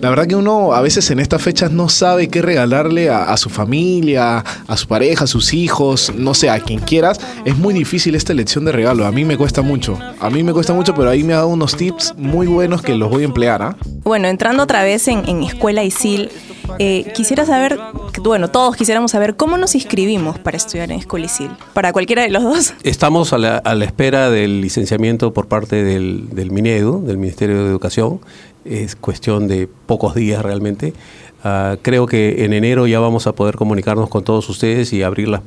la 0.00 0.08
verdad 0.08 0.28
que 0.28 0.36
uno 0.36 0.72
a 0.72 0.80
veces 0.80 1.10
en 1.10 1.18
estas 1.18 1.42
fechas 1.42 1.72
no 1.72 1.88
sabe 1.88 2.28
qué 2.28 2.42
regalarle 2.42 3.10
a, 3.10 3.36
su 3.36 3.50
familia, 3.50 4.44
a 4.68 4.76
su 4.76 4.86
pareja, 4.86 5.24
a 5.24 5.26
sus 5.26 5.52
hijos, 5.52 6.12
no 6.16 6.32
sé, 6.32 6.48
a 6.48 6.60
quien 6.60 6.78
quieras. 6.78 7.20
Es 7.44 7.58
muy 7.58 7.74
difícil 7.74 8.14
esta 8.14 8.32
elección 8.32 8.64
de 8.64 8.70
regalo. 8.70 9.04
A 9.04 9.10
mí 9.10 9.24
me 9.24 9.36
cuesta 9.36 9.62
mucho. 9.62 9.98
A 10.20 10.30
mí 10.30 10.44
me 10.44 10.52
cuesta 10.52 10.72
mucho, 10.72 10.94
pero 10.94 11.10
ahí 11.10 11.24
me 11.24 11.32
ha 11.32 11.38
dado 11.38 11.48
unos 11.48 11.76
tips 11.76 12.14
muy 12.16 12.46
buenos 12.46 12.82
que 12.82 12.94
los 12.94 13.10
voy 13.10 13.22
a 13.22 13.26
emplear. 13.26 13.62
¿ah? 13.62 13.76
Bueno, 14.04 14.28
entrando 14.28 14.62
otra 14.62 14.84
vez 14.84 15.08
en, 15.08 15.28
en 15.28 15.42
Escuela 15.42 15.82
ISIL, 15.82 16.30
eh, 16.78 17.10
quisiera 17.14 17.44
saber, 17.44 17.78
bueno, 18.22 18.48
todos 18.48 18.76
quisiéramos 18.76 19.10
saber 19.10 19.36
cómo 19.36 19.56
nos 19.56 19.74
inscribimos 19.74 20.38
para 20.38 20.56
estudiar 20.56 20.90
en 20.90 20.98
Escuela 20.98 21.26
ISIL. 21.26 21.50
Para 21.72 21.92
cualquiera 21.92 22.22
de 22.22 22.30
los 22.30 22.42
dos. 22.42 22.74
Estamos 22.82 23.32
a 23.32 23.38
la, 23.38 23.84
espera 23.84 24.30
del 24.30 24.60
licenciamiento 24.60 25.32
por 25.32 25.46
parte 25.46 25.82
del, 25.82 26.28
del 26.30 26.50
MINEDU, 26.50 27.04
del 27.04 27.18
Ministerio 27.18 27.64
de 27.64 27.70
Educación. 27.70 28.20
Es 28.64 28.96
cuestión 28.96 29.48
de 29.48 29.68
pocos 29.86 30.14
días 30.14 30.42
realmente. 30.42 30.92
Ah, 31.42 31.76
creo 31.80 32.06
que 32.06 32.44
en 32.44 32.52
enero 32.52 32.86
ya 32.86 33.00
vamos 33.00 33.26
a 33.26 33.32
poder 33.32 33.56
comunicarnos 33.56 34.08
con 34.10 34.24
todos 34.24 34.48
ustedes 34.48 34.92
y 34.92 35.02
abrir 35.02 35.28
las 35.28 35.40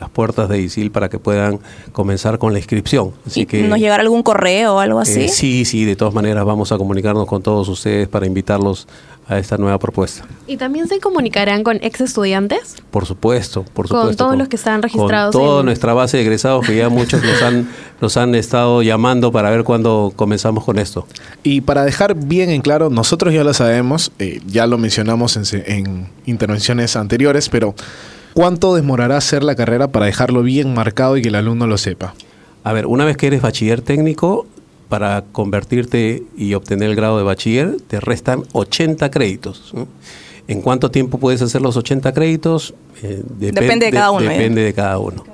las 0.00 0.10
puertas 0.10 0.48
de 0.48 0.60
ISIL 0.60 0.90
para 0.90 1.08
que 1.08 1.18
puedan 1.18 1.60
comenzar 1.92 2.38
con 2.38 2.52
la 2.52 2.58
inscripción. 2.58 3.12
Así 3.26 3.42
¿Y 3.42 3.46
que, 3.46 3.62
¿Nos 3.62 3.78
llegará 3.78 4.02
algún 4.02 4.22
correo 4.22 4.74
o 4.74 4.78
algo 4.80 4.98
así? 4.98 5.22
eh, 5.22 5.28
sí, 5.28 5.64
sí, 5.64 5.84
de 5.84 5.94
todas 5.96 6.12
maneras 6.14 6.44
vamos 6.44 6.72
a 6.72 6.78
comunicarnos 6.78 7.26
con 7.26 7.42
todos 7.42 7.68
ustedes 7.68 8.08
para 8.08 8.26
invitarlos 8.26 8.88
a 9.26 9.38
esta 9.38 9.56
nueva 9.56 9.78
propuesta. 9.78 10.26
¿Y 10.46 10.58
también 10.58 10.86
se 10.86 11.00
comunicarán 11.00 11.62
con 11.62 11.78
ex 11.82 12.02
estudiantes? 12.02 12.76
Por 12.90 13.06
supuesto, 13.06 13.62
por 13.72 13.88
Con 13.88 14.00
supuesto. 14.00 14.24
todos 14.24 14.36
los 14.36 14.48
que 14.48 14.56
están 14.56 14.82
registrados 14.82 15.32
Con 15.34 15.42
toda 15.42 15.60
en- 15.60 15.66
nuestra 15.66 15.94
base 15.94 16.18
de 16.18 16.24
egresados 16.24 16.66
que 16.66 16.76
ya 16.76 16.90
muchos 16.90 17.22
nos 17.24 17.40
han, 17.40 17.68
nos 18.02 18.16
han 18.18 18.34
estado 18.34 18.82
llamando 18.82 19.32
para 19.32 19.48
ver 19.48 19.64
cuándo 19.64 20.12
comenzamos 20.14 20.64
con 20.64 20.78
esto. 20.78 21.06
Y 21.42 21.62
para 21.62 21.84
dejar 21.84 22.14
bien 22.16 22.50
en 22.50 22.60
claro, 22.60 22.90
nosotros 22.90 23.32
ya 23.32 23.44
lo 23.44 23.54
sabemos, 23.54 24.12
eh, 24.18 24.40
ya 24.46 24.66
lo 24.66 24.76
mencionamos 24.76 25.36
en, 25.38 25.46
se- 25.46 25.72
en 25.72 26.08
intervenciones 26.26 26.94
anteriores, 26.96 27.48
pero 27.48 27.74
¿cuánto 28.34 28.74
demorará 28.74 29.16
hacer 29.16 29.42
la 29.42 29.54
carrera 29.54 29.88
para 29.88 30.06
dejarlo 30.06 30.42
bien 30.42 30.74
marcado 30.74 31.16
y 31.16 31.22
que 31.22 31.28
el 31.28 31.34
alumno 31.36 31.66
lo 31.66 31.78
sepa? 31.78 32.14
A 32.62 32.72
ver, 32.72 32.86
una 32.86 33.04
vez 33.04 33.16
que 33.16 33.26
eres 33.28 33.42
bachiller 33.42 33.80
técnico, 33.82 34.46
para 34.88 35.24
convertirte 35.32 36.22
y 36.36 36.54
obtener 36.54 36.90
el 36.90 36.96
grado 36.96 37.16
de 37.18 37.24
bachiller, 37.24 37.76
te 37.88 38.00
restan 38.00 38.42
80 38.52 39.10
créditos. 39.10 39.72
¿no? 39.74 39.88
¿En 40.46 40.60
cuánto 40.60 40.90
tiempo 40.90 41.18
puedes 41.18 41.40
hacer 41.42 41.62
los 41.62 41.76
80 41.76 42.12
créditos? 42.12 42.74
Eh, 43.02 43.22
depen- 43.40 43.54
Depende 43.54 43.86
de 43.86 43.92
cada 43.92 44.10
uno, 44.10 44.24
¿eh? 44.24 44.28
Depende 44.28 44.62
de 44.62 44.72
cada 44.74 44.98
uno. 44.98 45.24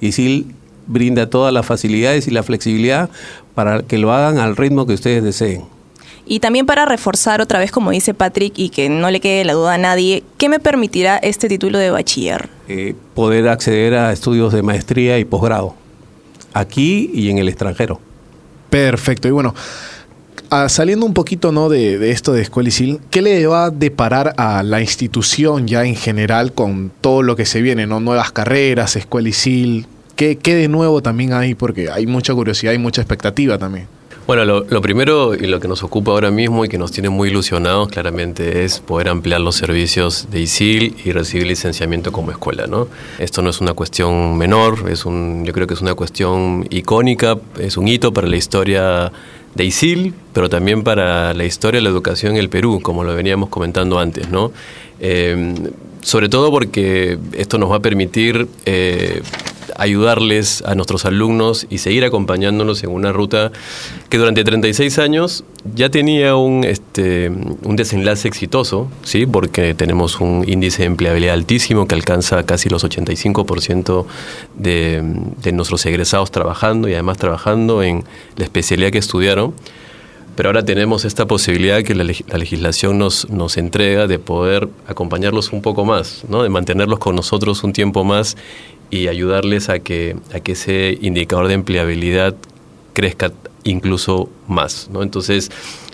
Y 0.00 0.12
sí 0.12 0.48
brinda 0.86 1.30
todas 1.30 1.52
las 1.54 1.64
facilidades 1.64 2.26
y 2.28 2.30
la 2.30 2.42
flexibilidad 2.42 3.08
para 3.54 3.82
que 3.82 3.98
lo 3.98 4.12
hagan 4.12 4.38
al 4.38 4.56
ritmo 4.56 4.86
que 4.86 4.94
ustedes 4.94 5.22
deseen. 5.24 5.62
Y 6.28 6.40
también 6.40 6.66
para 6.66 6.84
reforzar 6.84 7.40
otra 7.40 7.60
vez, 7.60 7.70
como 7.70 7.92
dice 7.92 8.12
Patrick, 8.12 8.58
y 8.58 8.68
que 8.68 8.88
no 8.88 9.10
le 9.10 9.20
quede 9.20 9.44
la 9.44 9.52
duda 9.52 9.74
a 9.74 9.78
nadie, 9.78 10.24
¿qué 10.38 10.48
me 10.48 10.58
permitirá 10.58 11.18
este 11.18 11.48
título 11.48 11.78
de 11.78 11.90
bachiller? 11.90 12.48
Eh, 12.66 12.96
poder 13.14 13.48
acceder 13.48 13.94
a 13.94 14.12
estudios 14.12 14.52
de 14.52 14.62
maestría 14.62 15.20
y 15.20 15.24
posgrado, 15.24 15.76
aquí 16.52 17.12
y 17.14 17.30
en 17.30 17.38
el 17.38 17.48
extranjero. 17.48 18.00
Perfecto. 18.70 19.28
Y 19.28 19.30
bueno, 19.30 19.54
ah, 20.50 20.68
saliendo 20.68 21.06
un 21.06 21.14
poquito 21.14 21.52
¿no? 21.52 21.68
de, 21.68 21.96
de 21.96 22.10
esto 22.10 22.32
de 22.32 22.42
Escuela 22.42 22.70
ISIL, 22.70 22.98
¿qué 23.08 23.22
le 23.22 23.46
va 23.46 23.66
a 23.66 23.70
deparar 23.70 24.34
a 24.36 24.64
la 24.64 24.80
institución 24.80 25.68
ya 25.68 25.84
en 25.84 25.94
general 25.94 26.52
con 26.52 26.90
todo 27.00 27.22
lo 27.22 27.36
que 27.36 27.46
se 27.46 27.62
viene? 27.62 27.86
¿no? 27.86 28.00
Nuevas 28.00 28.32
carreras, 28.32 28.96
Escuela 28.96 29.28
ISIL. 29.28 29.86
¿Qué, 30.16 30.38
¿Qué 30.38 30.56
de 30.56 30.66
nuevo 30.66 31.02
también 31.02 31.34
hay? 31.34 31.54
Porque 31.54 31.88
hay 31.88 32.08
mucha 32.08 32.34
curiosidad 32.34 32.72
y 32.72 32.78
mucha 32.78 33.00
expectativa 33.00 33.58
también. 33.58 33.86
Bueno, 34.26 34.44
lo, 34.44 34.80
primero 34.82 35.36
y 35.36 35.46
lo 35.46 35.60
que 35.60 35.68
nos 35.68 35.84
ocupa 35.84 36.10
ahora 36.10 36.32
mismo 36.32 36.64
y 36.64 36.68
que 36.68 36.78
nos 36.78 36.90
tiene 36.90 37.10
muy 37.10 37.28
ilusionados 37.28 37.86
claramente 37.86 38.64
es 38.64 38.80
poder 38.80 39.08
ampliar 39.08 39.40
los 39.40 39.54
servicios 39.54 40.26
de 40.32 40.40
ISIL 40.40 40.96
y 41.04 41.12
recibir 41.12 41.46
licenciamiento 41.46 42.10
como 42.10 42.32
escuela, 42.32 42.66
¿no? 42.66 42.88
Esto 43.20 43.40
no 43.42 43.50
es 43.50 43.60
una 43.60 43.74
cuestión 43.74 44.36
menor, 44.36 44.90
es 44.90 45.06
un, 45.06 45.44
yo 45.44 45.52
creo 45.52 45.68
que 45.68 45.74
es 45.74 45.80
una 45.80 45.94
cuestión 45.94 46.66
icónica, 46.70 47.38
es 47.60 47.76
un 47.76 47.86
hito 47.86 48.12
para 48.12 48.26
la 48.26 48.36
historia 48.36 49.12
de 49.54 49.64
ISIL, 49.64 50.12
pero 50.32 50.48
también 50.48 50.82
para 50.82 51.32
la 51.32 51.44
historia 51.44 51.78
de 51.78 51.84
la 51.84 51.90
educación 51.90 52.32
en 52.32 52.38
el 52.38 52.48
Perú, 52.48 52.80
como 52.82 53.04
lo 53.04 53.14
veníamos 53.14 53.48
comentando 53.48 54.00
antes, 54.00 54.28
¿no? 54.28 54.50
Eh, 54.98 55.54
sobre 56.02 56.28
todo 56.28 56.50
porque 56.50 57.16
esto 57.32 57.58
nos 57.58 57.70
va 57.70 57.76
a 57.76 57.80
permitir 57.80 58.48
eh, 58.64 59.22
ayudarles 59.76 60.62
a 60.62 60.74
nuestros 60.74 61.04
alumnos 61.04 61.66
y 61.70 61.78
seguir 61.78 62.04
acompañándonos 62.04 62.82
en 62.84 62.90
una 62.90 63.12
ruta 63.12 63.52
que 64.08 64.18
durante 64.18 64.44
36 64.44 64.98
años 64.98 65.44
ya 65.74 65.90
tenía 65.90 66.36
un, 66.36 66.64
este, 66.64 67.28
un 67.28 67.76
desenlace 67.76 68.28
exitoso, 68.28 68.88
¿sí? 69.02 69.26
porque 69.26 69.74
tenemos 69.74 70.20
un 70.20 70.44
índice 70.46 70.82
de 70.82 70.86
empleabilidad 70.86 71.34
altísimo 71.34 71.86
que 71.86 71.94
alcanza 71.94 72.44
casi 72.44 72.68
los 72.68 72.84
85% 72.84 74.06
de, 74.54 75.02
de 75.42 75.52
nuestros 75.52 75.84
egresados 75.86 76.30
trabajando 76.30 76.88
y 76.88 76.94
además 76.94 77.18
trabajando 77.18 77.82
en 77.82 78.04
la 78.36 78.44
especialidad 78.44 78.90
que 78.90 78.98
estudiaron. 78.98 79.54
Pero 80.36 80.50
ahora 80.50 80.62
tenemos 80.66 81.06
esta 81.06 81.26
posibilidad 81.26 81.82
que 81.82 81.94
la, 81.94 82.04
la 82.04 82.38
legislación 82.38 82.98
nos, 82.98 83.28
nos 83.30 83.56
entrega 83.56 84.06
de 84.06 84.18
poder 84.18 84.68
acompañarlos 84.86 85.50
un 85.50 85.62
poco 85.62 85.86
más, 85.86 86.24
¿no? 86.28 86.42
de 86.42 86.50
mantenerlos 86.50 86.98
con 86.98 87.16
nosotros 87.16 87.64
un 87.64 87.72
tiempo 87.72 88.04
más 88.04 88.36
y 88.90 89.08
ayudarles 89.08 89.68
a 89.68 89.78
que, 89.78 90.16
a 90.34 90.40
que 90.40 90.52
ese 90.52 90.98
indicador 91.00 91.48
de 91.48 91.54
empleabilidad 91.54 92.34
crezca 92.92 93.32
incluso 93.64 94.30
más. 94.48 94.88
¿no? 94.92 95.02
Entonces, 95.02 95.50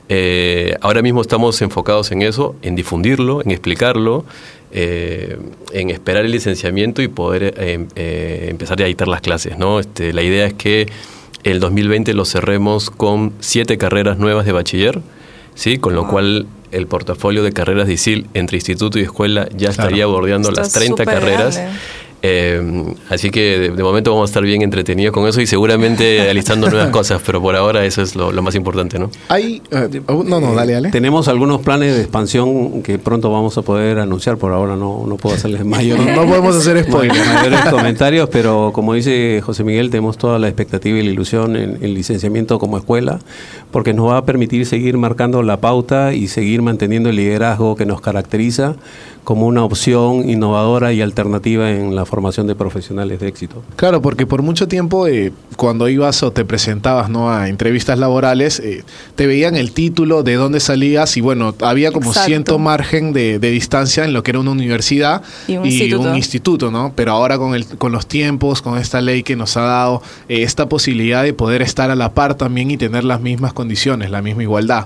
eh, 0.09 0.76
ahora 0.81 1.02
mismo 1.02 1.20
estamos 1.20 1.61
enfocados 1.62 2.12
en 2.12 2.22
eso, 2.22 2.55
en 2.62 2.76
difundirlo, 2.76 3.42
en 3.42 3.50
explicarlo, 3.50 4.24
eh, 4.72 5.38
en 5.72 5.90
esperar 5.90 6.24
el 6.24 6.33
licenciamiento 6.33 7.02
y 7.02 7.09
poder 7.09 7.55
eh, 7.57 7.87
eh, 7.96 8.46
empezar 8.50 8.81
a 8.83 8.87
dictar 8.87 9.09
las 9.09 9.20
clases. 9.20 9.59
¿no? 9.59 9.81
Este, 9.81 10.12
la 10.12 10.22
idea 10.22 10.46
es 10.46 10.55
que 10.55 10.87
el 11.44 11.61
2020 11.61 12.14
lo 12.14 12.24
cerremos 12.24 12.90
con 12.90 13.33
siete 13.40 13.78
carreras 13.78 14.18
nuevas 14.18 14.46
de 14.46 14.52
bachiller 14.52 15.00
¿sí? 15.55 15.78
Con 15.78 15.94
lo 15.94 16.07
cual 16.09 16.46
el 16.70 16.87
portafolio 16.87 17.42
de 17.42 17.52
carreras 17.52 17.87
de 17.87 17.94
ISIL 17.94 18.26
entre 18.35 18.57
instituto 18.57 18.98
y 18.98 19.02
escuela 19.02 19.48
ya 19.55 19.70
estaría 19.70 20.07
bordeando 20.07 20.48
Está 20.48 20.62
las 20.62 20.72
30 20.72 21.02
súper 21.02 21.14
carreras. 21.14 21.57
grande. 21.57 21.78
Eh, 22.24 22.85
así 23.11 23.30
que 23.30 23.58
de, 23.58 23.70
de 23.70 23.82
momento 23.82 24.12
vamos 24.12 24.28
a 24.28 24.30
estar 24.30 24.44
bien 24.44 24.62
entretenidos 24.62 25.12
con 25.12 25.26
eso 25.26 25.40
y 25.40 25.46
seguramente 25.46 26.20
alistando 26.30 26.70
nuevas 26.70 26.90
cosas, 26.90 27.20
pero 27.26 27.42
por 27.42 27.56
ahora 27.56 27.85
eso 27.85 28.00
es 28.00 28.14
lo, 28.14 28.30
lo 28.30 28.42
más 28.42 28.54
importante, 28.54 28.98
¿no? 28.98 29.11
Hay, 29.28 29.61
eh, 29.72 30.00
no, 30.08 30.40
no, 30.40 30.54
dale, 30.54 30.74
dale. 30.74 30.90
Tenemos 30.90 31.26
algunos 31.26 31.62
planes 31.62 31.96
de 31.96 32.00
expansión 32.02 32.82
que 32.82 32.98
pronto 32.98 33.30
vamos 33.32 33.58
a 33.58 33.62
poder 33.62 33.98
anunciar. 33.98 34.37
Por 34.37 34.52
ahora 34.52 34.76
no, 34.76 35.04
no 35.06 35.16
puedo 35.16 35.35
hacerles 35.35 35.64
mayor, 35.64 35.98
No, 35.98 36.14
no 36.22 36.26
podemos 36.28 36.56
hacer 36.56 36.85
spoiler. 36.85 37.16
mayores 37.35 37.61
comentarios, 37.70 38.28
pero 38.30 38.70
como 38.72 38.94
dice 38.94 39.40
José 39.44 39.64
Miguel, 39.64 39.90
tenemos 39.90 40.16
toda 40.16 40.38
la 40.38 40.46
expectativa 40.46 40.98
y 40.98 41.02
la 41.02 41.11
ilusión 41.11 41.56
en 41.56 41.78
el 41.82 41.94
licenciamiento 41.94 42.58
como 42.61 42.78
escuela, 42.78 43.18
porque 43.72 43.94
nos 43.94 44.08
va 44.11 44.18
a 44.18 44.24
permitir 44.24 44.64
seguir 44.66 44.96
marcando 44.96 45.42
la 45.42 45.61
pauta 45.61 46.14
y 46.14 46.28
seguir 46.28 46.62
manteniendo 46.62 47.08
el 47.11 47.16
liderazgo 47.16 47.74
que 47.74 47.85
nos 47.87 48.00
caracteriza 48.00 48.76
como 49.24 49.46
una 49.46 49.64
opción 49.64 50.28
innovadora 50.28 50.92
y 50.92 51.00
alternativa 51.00 51.70
en 51.70 51.94
la 51.94 52.04
formación 52.12 52.46
de 52.46 52.55
profesionales 52.55 53.20
de 53.20 53.27
éxito. 53.27 53.62
Claro, 53.77 54.03
porque 54.03 54.27
por 54.27 54.42
mucho 54.42 54.68
tiempo 54.68 55.07
eh, 55.07 55.33
cuando 55.57 55.88
ibas 55.88 56.22
o 56.22 56.31
te 56.31 56.44
presentabas 56.44 57.09
¿no? 57.09 57.31
a 57.33 57.48
entrevistas 57.48 57.98
laborales, 57.98 58.61
eh, 58.61 58.85
te 59.16 59.27
veían 59.27 59.57
el 59.57 59.72
título, 59.72 60.22
de 60.22 60.35
dónde 60.35 60.61
salías 60.61 61.16
y 61.16 61.22
bueno, 61.22 61.55
había 61.62 61.90
como 61.90 62.11
Exacto. 62.11 62.27
cierto 62.29 62.59
margen 62.59 63.14
de, 63.14 63.38
de 63.38 63.51
distancia 63.51 64.05
en 64.05 64.12
lo 64.12 64.22
que 64.22 64.33
era 64.33 64.40
una 64.40 64.51
universidad 64.51 65.22
Y 65.48 65.57
un 65.57 65.64
instituto. 65.64 66.14
instituto, 66.14 66.70
¿no? 66.70 66.92
Pero 66.94 67.12
ahora 67.12 67.38
con, 67.38 67.55
el, 67.55 67.64
con 67.79 67.92
los 67.92 68.07
tiempos, 68.07 68.61
con 68.61 68.77
esta 68.77 69.01
ley 69.01 69.22
que 69.22 69.35
nos 69.35 69.57
ha 69.57 69.62
dado 69.62 70.03
eh, 70.29 70.42
esta 70.42 70.68
posibilidad 70.68 71.22
de 71.22 71.33
poder 71.33 71.62
estar 71.62 71.90
a 71.90 71.96
la 71.96 72.12
par 72.12 72.35
también 72.35 72.70
y 72.70 72.77
tener 72.77 73.05
las 73.05 73.22
mismas 73.22 73.55
condiciones, 73.55 74.11
la 74.11 74.20
misma 74.20 74.42
igualdad. 74.42 74.85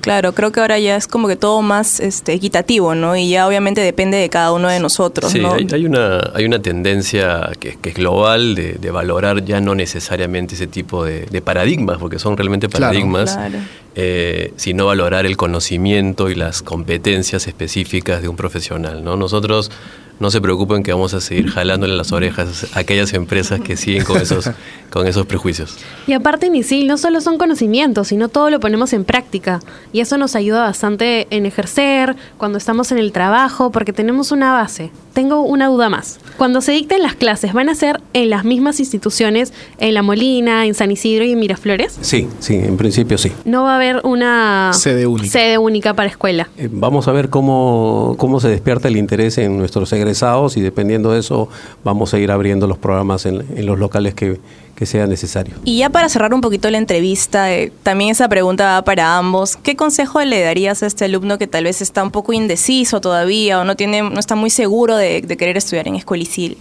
Claro, 0.00 0.32
creo 0.34 0.50
que 0.52 0.60
ahora 0.60 0.78
ya 0.78 0.96
es 0.96 1.06
como 1.06 1.28
que 1.28 1.36
todo 1.36 1.62
más 1.62 2.00
este, 2.00 2.32
equitativo, 2.32 2.94
¿no? 2.94 3.16
Y 3.16 3.30
ya 3.30 3.46
obviamente 3.46 3.80
depende 3.80 4.16
de 4.18 4.28
cada 4.28 4.52
uno 4.52 4.68
de 4.68 4.80
nosotros, 4.80 5.32
Sí, 5.32 5.40
¿no? 5.40 5.52
hay, 5.54 5.66
hay 5.72 5.84
una, 5.86 6.20
hay 6.34 6.44
una 6.44 6.60
tendencia 6.60 7.50
que, 7.60 7.76
que 7.76 7.90
es 7.90 7.94
global 7.94 8.54
de, 8.54 8.74
de 8.74 8.90
valorar 8.90 9.44
ya 9.44 9.60
no 9.60 9.74
necesariamente 9.74 10.54
ese 10.54 10.66
tipo 10.66 11.04
de, 11.04 11.26
de 11.26 11.40
paradigmas, 11.42 11.98
porque 11.98 12.18
son 12.18 12.36
realmente 12.36 12.68
paradigmas, 12.68 13.34
Claro. 13.36 13.58
eh, 13.94 14.52
sino 14.56 14.86
valorar 14.86 15.26
el 15.26 15.36
conocimiento 15.36 16.30
y 16.30 16.34
las 16.34 16.62
competencias 16.62 17.46
específicas 17.46 18.22
de 18.22 18.28
un 18.28 18.36
profesional. 18.36 19.04
¿no? 19.04 19.16
Nosotros 19.16 19.70
no 20.18 20.30
se 20.30 20.40
preocupen 20.42 20.82
que 20.82 20.92
vamos 20.92 21.14
a 21.14 21.20
seguir 21.22 21.48
jalándole 21.50 21.96
las 21.96 22.12
orejas 22.12 22.66
a 22.74 22.80
aquellas 22.80 23.14
empresas 23.14 23.58
que 23.60 23.76
siguen 23.78 24.04
con 24.04 24.20
esos, 24.20 24.50
con 24.90 25.06
esos 25.06 25.24
prejuicios. 25.24 25.78
Y 26.06 26.12
aparte 26.12 26.46
en 26.46 26.56
ISIL 26.56 26.86
no 26.86 26.98
solo 26.98 27.22
son 27.22 27.38
conocimientos, 27.38 28.08
sino 28.08 28.28
todo 28.28 28.50
lo 28.50 28.60
ponemos 28.60 28.92
en 28.92 29.04
práctica. 29.04 29.60
Y 29.92 30.00
eso 30.00 30.18
nos 30.18 30.36
ayuda 30.36 30.60
bastante 30.62 31.26
en 31.30 31.46
ejercer, 31.46 32.14
cuando 32.38 32.58
estamos 32.58 32.92
en 32.92 32.98
el 32.98 33.12
trabajo, 33.12 33.70
porque 33.70 33.92
tenemos 33.92 34.30
una 34.32 34.52
base. 34.52 34.90
Tengo 35.14 35.40
una 35.42 35.66
duda 35.66 35.88
más. 35.88 36.20
Cuando 36.38 36.60
se 36.60 36.70
dicten 36.72 37.02
las 37.02 37.14
clases, 37.16 37.52
¿van 37.52 37.68
a 37.68 37.74
ser 37.74 38.00
en 38.12 38.30
las 38.30 38.44
mismas 38.44 38.78
instituciones, 38.78 39.52
en 39.78 39.94
La 39.94 40.02
Molina, 40.02 40.66
en 40.66 40.74
San 40.74 40.92
Isidro 40.92 41.24
y 41.24 41.32
en 41.32 41.40
Miraflores? 41.40 41.98
Sí, 42.00 42.28
sí, 42.38 42.54
en 42.54 42.76
principio 42.76 43.18
sí. 43.18 43.32
No 43.44 43.64
va 43.64 43.72
a 43.72 43.76
haber 43.76 44.00
una 44.04 44.70
Sede 44.72 45.06
única. 45.08 45.28
sede 45.30 45.58
única 45.58 45.94
para 45.94 46.08
escuela. 46.08 46.48
Eh, 46.56 46.68
Vamos 46.70 47.08
a 47.08 47.12
ver 47.12 47.28
cómo, 47.28 48.14
cómo 48.18 48.38
se 48.38 48.48
despierta 48.48 48.86
el 48.86 48.96
interés 48.96 49.36
en 49.38 49.58
nuestros 49.58 49.92
egresados 49.92 50.56
y 50.56 50.60
dependiendo 50.60 51.10
de 51.12 51.18
eso 51.20 51.48
vamos 51.82 52.14
a 52.14 52.18
ir 52.20 52.30
abriendo 52.30 52.68
los 52.68 52.78
programas 52.78 53.26
en, 53.26 53.44
en 53.56 53.66
los 53.66 53.78
locales 53.78 54.14
que, 54.14 54.38
que 54.80 54.86
sea 54.86 55.06
necesario. 55.06 55.56
Y 55.62 55.76
ya 55.76 55.90
para 55.90 56.08
cerrar 56.08 56.32
un 56.32 56.40
poquito 56.40 56.70
la 56.70 56.78
entrevista, 56.78 57.52
eh, 57.52 57.70
también 57.82 58.12
esa 58.12 58.30
pregunta 58.30 58.64
va 58.64 58.82
para 58.82 59.18
ambos. 59.18 59.58
¿Qué 59.58 59.76
consejo 59.76 60.22
le 60.22 60.40
darías 60.40 60.82
a 60.82 60.86
este 60.86 61.04
alumno 61.04 61.36
que 61.36 61.46
tal 61.46 61.64
vez 61.64 61.82
está 61.82 62.02
un 62.02 62.10
poco 62.10 62.32
indeciso 62.32 63.02
todavía 63.02 63.60
o 63.60 63.64
no 63.64 63.76
tiene, 63.76 64.00
no 64.00 64.18
está 64.18 64.36
muy 64.36 64.48
seguro 64.48 64.96
de, 64.96 65.20
de 65.20 65.36
querer 65.36 65.58
estudiar 65.58 65.86
en 65.86 65.96
Escuela 65.96 66.22
Isil? 66.22 66.56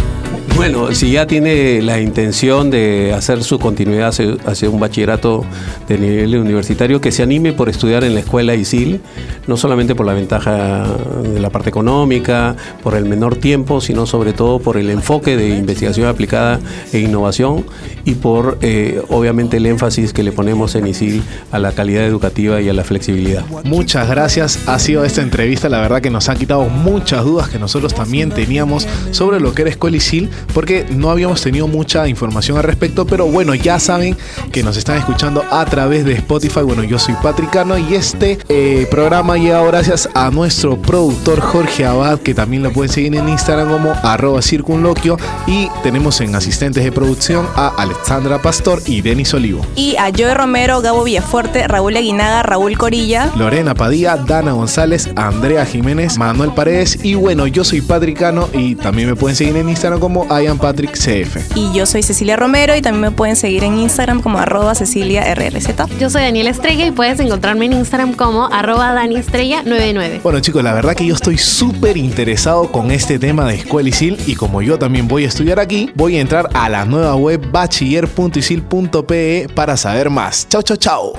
Bueno, 0.59 0.93
si 0.93 1.13
ya 1.13 1.25
tiene 1.25 1.81
la 1.81 2.01
intención 2.01 2.69
de 2.69 3.13
hacer 3.13 3.45
su 3.45 3.59
continuidad 3.59 4.09
hacia, 4.09 4.35
hacia 4.45 4.69
un 4.69 4.77
bachillerato 4.77 5.45
de 5.87 5.97
nivel 5.97 6.35
universitario, 6.35 6.99
que 6.99 7.13
se 7.13 7.23
anime 7.23 7.53
por 7.53 7.69
estudiar 7.69 8.03
en 8.03 8.13
la 8.13 8.19
escuela 8.19 8.55
ISIL, 8.55 8.99
no 9.47 9.55
solamente 9.55 9.95
por 9.95 10.05
la 10.05 10.13
ventaja 10.13 10.85
de 11.23 11.39
la 11.39 11.49
parte 11.49 11.69
económica, 11.69 12.57
por 12.83 12.95
el 12.95 13.05
menor 13.05 13.37
tiempo, 13.37 13.79
sino 13.79 14.05
sobre 14.05 14.33
todo 14.33 14.59
por 14.59 14.75
el 14.75 14.89
enfoque 14.89 15.37
de 15.37 15.47
investigación 15.47 16.09
aplicada 16.09 16.59
e 16.91 16.99
innovación 16.99 17.63
y 18.09 18.15
por, 18.15 18.57
eh, 18.61 19.03
obviamente, 19.09 19.57
el 19.57 19.67
énfasis 19.67 20.13
que 20.13 20.23
le 20.23 20.31
ponemos 20.31 20.73
en 20.73 20.87
ISIL 20.87 21.21
a 21.51 21.59
la 21.59 21.73
calidad 21.73 22.03
educativa 22.03 22.59
y 22.59 22.67
a 22.67 22.73
la 22.73 22.83
flexibilidad. 22.83 23.45
Muchas 23.63 24.09
gracias. 24.09 24.67
Ha 24.67 24.79
sido 24.79 25.05
esta 25.05 25.21
entrevista, 25.21 25.69
la 25.69 25.79
verdad 25.79 26.01
que 26.01 26.09
nos 26.09 26.27
ha 26.27 26.35
quitado 26.35 26.65
muchas 26.69 27.23
dudas 27.23 27.49
que 27.49 27.59
nosotros 27.59 27.93
también 27.93 28.31
teníamos 28.31 28.87
sobre 29.11 29.39
lo 29.39 29.53
que 29.53 29.61
era 29.61 29.69
Escuela 29.69 29.97
Isil, 29.97 30.31
porque 30.55 30.87
no 30.89 31.11
habíamos 31.11 31.41
tenido 31.41 31.67
mucha 31.67 32.07
información 32.07 32.57
al 32.57 32.63
respecto, 32.63 33.05
pero 33.05 33.27
bueno, 33.27 33.53
ya 33.53 33.79
saben 33.79 34.17
que 34.51 34.63
nos 34.63 34.75
están 34.75 34.97
escuchando 34.97 35.43
a 35.51 35.63
través 35.65 36.03
de 36.03 36.13
Spotify. 36.13 36.61
Bueno, 36.61 36.83
yo 36.83 36.97
soy 36.97 37.13
Patricano 37.21 37.77
y 37.77 37.93
este 37.93 38.39
eh, 38.49 38.87
programa 38.89 39.37
llega 39.37 39.61
gracias 39.65 40.09
a 40.15 40.31
nuestro 40.31 40.81
productor 40.81 41.41
Jorge 41.41 41.85
Abad, 41.85 42.19
que 42.21 42.33
también 42.33 42.63
lo 42.63 42.73
pueden 42.73 42.91
seguir 42.91 43.13
en 43.15 43.29
Instagram 43.29 43.69
como 43.69 43.93
arroba 44.01 44.41
circunloquio 44.41 45.17
y 45.45 45.67
tenemos 45.83 46.21
en 46.21 46.33
asistentes 46.33 46.83
de 46.83 46.91
producción 46.91 47.45
a 47.55 47.67
Alexandra 47.99 48.41
Pastor 48.41 48.81
y 48.87 49.01
Denis 49.01 49.33
Olivo. 49.33 49.63
Y 49.75 49.95
a 49.97 50.09
Joe 50.17 50.33
Romero, 50.33 50.81
Gabo 50.81 51.03
Villafuerte, 51.03 51.67
Raúl 51.67 51.97
Aguinaga, 51.97 52.41
Raúl 52.43 52.77
Corilla. 52.77 53.29
Lorena 53.35 53.75
Padilla, 53.75 54.15
Dana 54.15 54.53
González, 54.53 55.09
Andrea 55.15 55.65
Jiménez, 55.65 56.17
Manuel 56.17 56.53
Paredes 56.53 56.97
y 57.03 57.15
bueno, 57.15 57.45
yo 57.45 57.63
soy 57.63 57.81
Patricano 57.81 58.49
y 58.53 58.75
también 58.75 59.09
me 59.09 59.15
pueden 59.15 59.35
seguir 59.35 59.57
en 59.57 59.69
Instagram 59.69 59.99
como 59.99 60.25
IamPatrickCF. 60.25 61.55
Y 61.55 61.73
yo 61.73 61.85
soy 61.85 62.01
Cecilia 62.01 62.37
Romero 62.37 62.75
y 62.75 62.81
también 62.81 63.01
me 63.01 63.11
pueden 63.11 63.35
seguir 63.35 63.63
en 63.63 63.77
Instagram 63.77 64.21
como 64.21 64.39
arroba 64.39 64.73
Cecilia 64.75 65.31
RRZ. 65.35 65.69
Yo 65.99 66.09
soy 66.09 66.23
Daniela 66.23 66.49
Estrella 66.49 66.87
y 66.87 66.91
puedes 66.91 67.19
encontrarme 67.19 67.65
en 67.65 67.73
Instagram 67.73 68.13
como 68.13 68.47
arroba 68.47 68.95
daniestrella99. 68.95 70.21
Bueno 70.23 70.39
chicos, 70.39 70.63
la 70.63 70.73
verdad 70.73 70.95
que 70.95 71.05
yo 71.05 71.13
estoy 71.13 71.37
súper 71.37 71.97
interesado 71.97 72.71
con 72.71 72.91
este 72.91 73.19
tema 73.19 73.45
de 73.45 73.55
Escuela 73.55 73.89
Isil 73.89 74.17
y 74.25 74.35
como 74.35 74.61
yo 74.61 74.79
también 74.79 75.07
voy 75.07 75.25
a 75.25 75.27
estudiar 75.27 75.59
aquí, 75.59 75.91
voy 75.95 76.17
a 76.17 76.21
entrar 76.21 76.49
a 76.53 76.69
la 76.69 76.85
nueva 76.85 77.15
web 77.15 77.41
bachiller.isil.pe 77.79 79.47
para 79.55 79.77
saber 79.77 80.09
más. 80.09 80.47
Chao, 80.49 80.61
chao, 80.61 80.77
chao. 80.77 81.13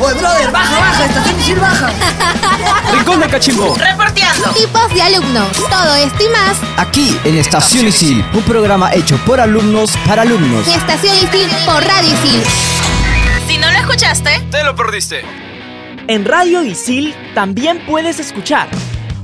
Oye, 0.00 0.14
brother, 0.14 0.50
baja, 0.50 0.78
baja, 0.78 1.04
estación 1.06 1.40
Isil 1.40 1.60
baja. 1.60 1.90
Rincón 2.92 3.20
de 3.20 3.28
Cachimbo. 3.28 3.76
Reporteando. 3.76 4.48
Tipos 4.50 4.92
de 4.92 5.02
alumnos. 5.02 5.48
Todo 5.70 5.94
esto 5.94 6.24
y 6.24 6.28
más 6.28 6.58
Aquí 6.76 7.18
en 7.24 7.38
Estación 7.38 7.86
Isil, 7.86 8.24
un 8.34 8.42
programa 8.42 8.92
hecho 8.92 9.16
por 9.24 9.40
alumnos 9.40 9.96
para 10.06 10.22
alumnos. 10.22 10.66
Estación 10.66 11.16
Isil 11.16 11.48
por 11.64 11.82
Radio 11.84 12.12
Isil. 12.12 12.42
Si 13.46 13.56
no 13.58 13.70
lo 13.70 13.78
escuchaste, 13.78 14.42
Te 14.50 14.64
lo 14.64 14.74
perdiste. 14.74 15.22
En 16.08 16.24
Radio 16.24 16.62
Isil 16.62 17.14
también 17.34 17.80
puedes 17.86 18.18
escuchar 18.18 18.68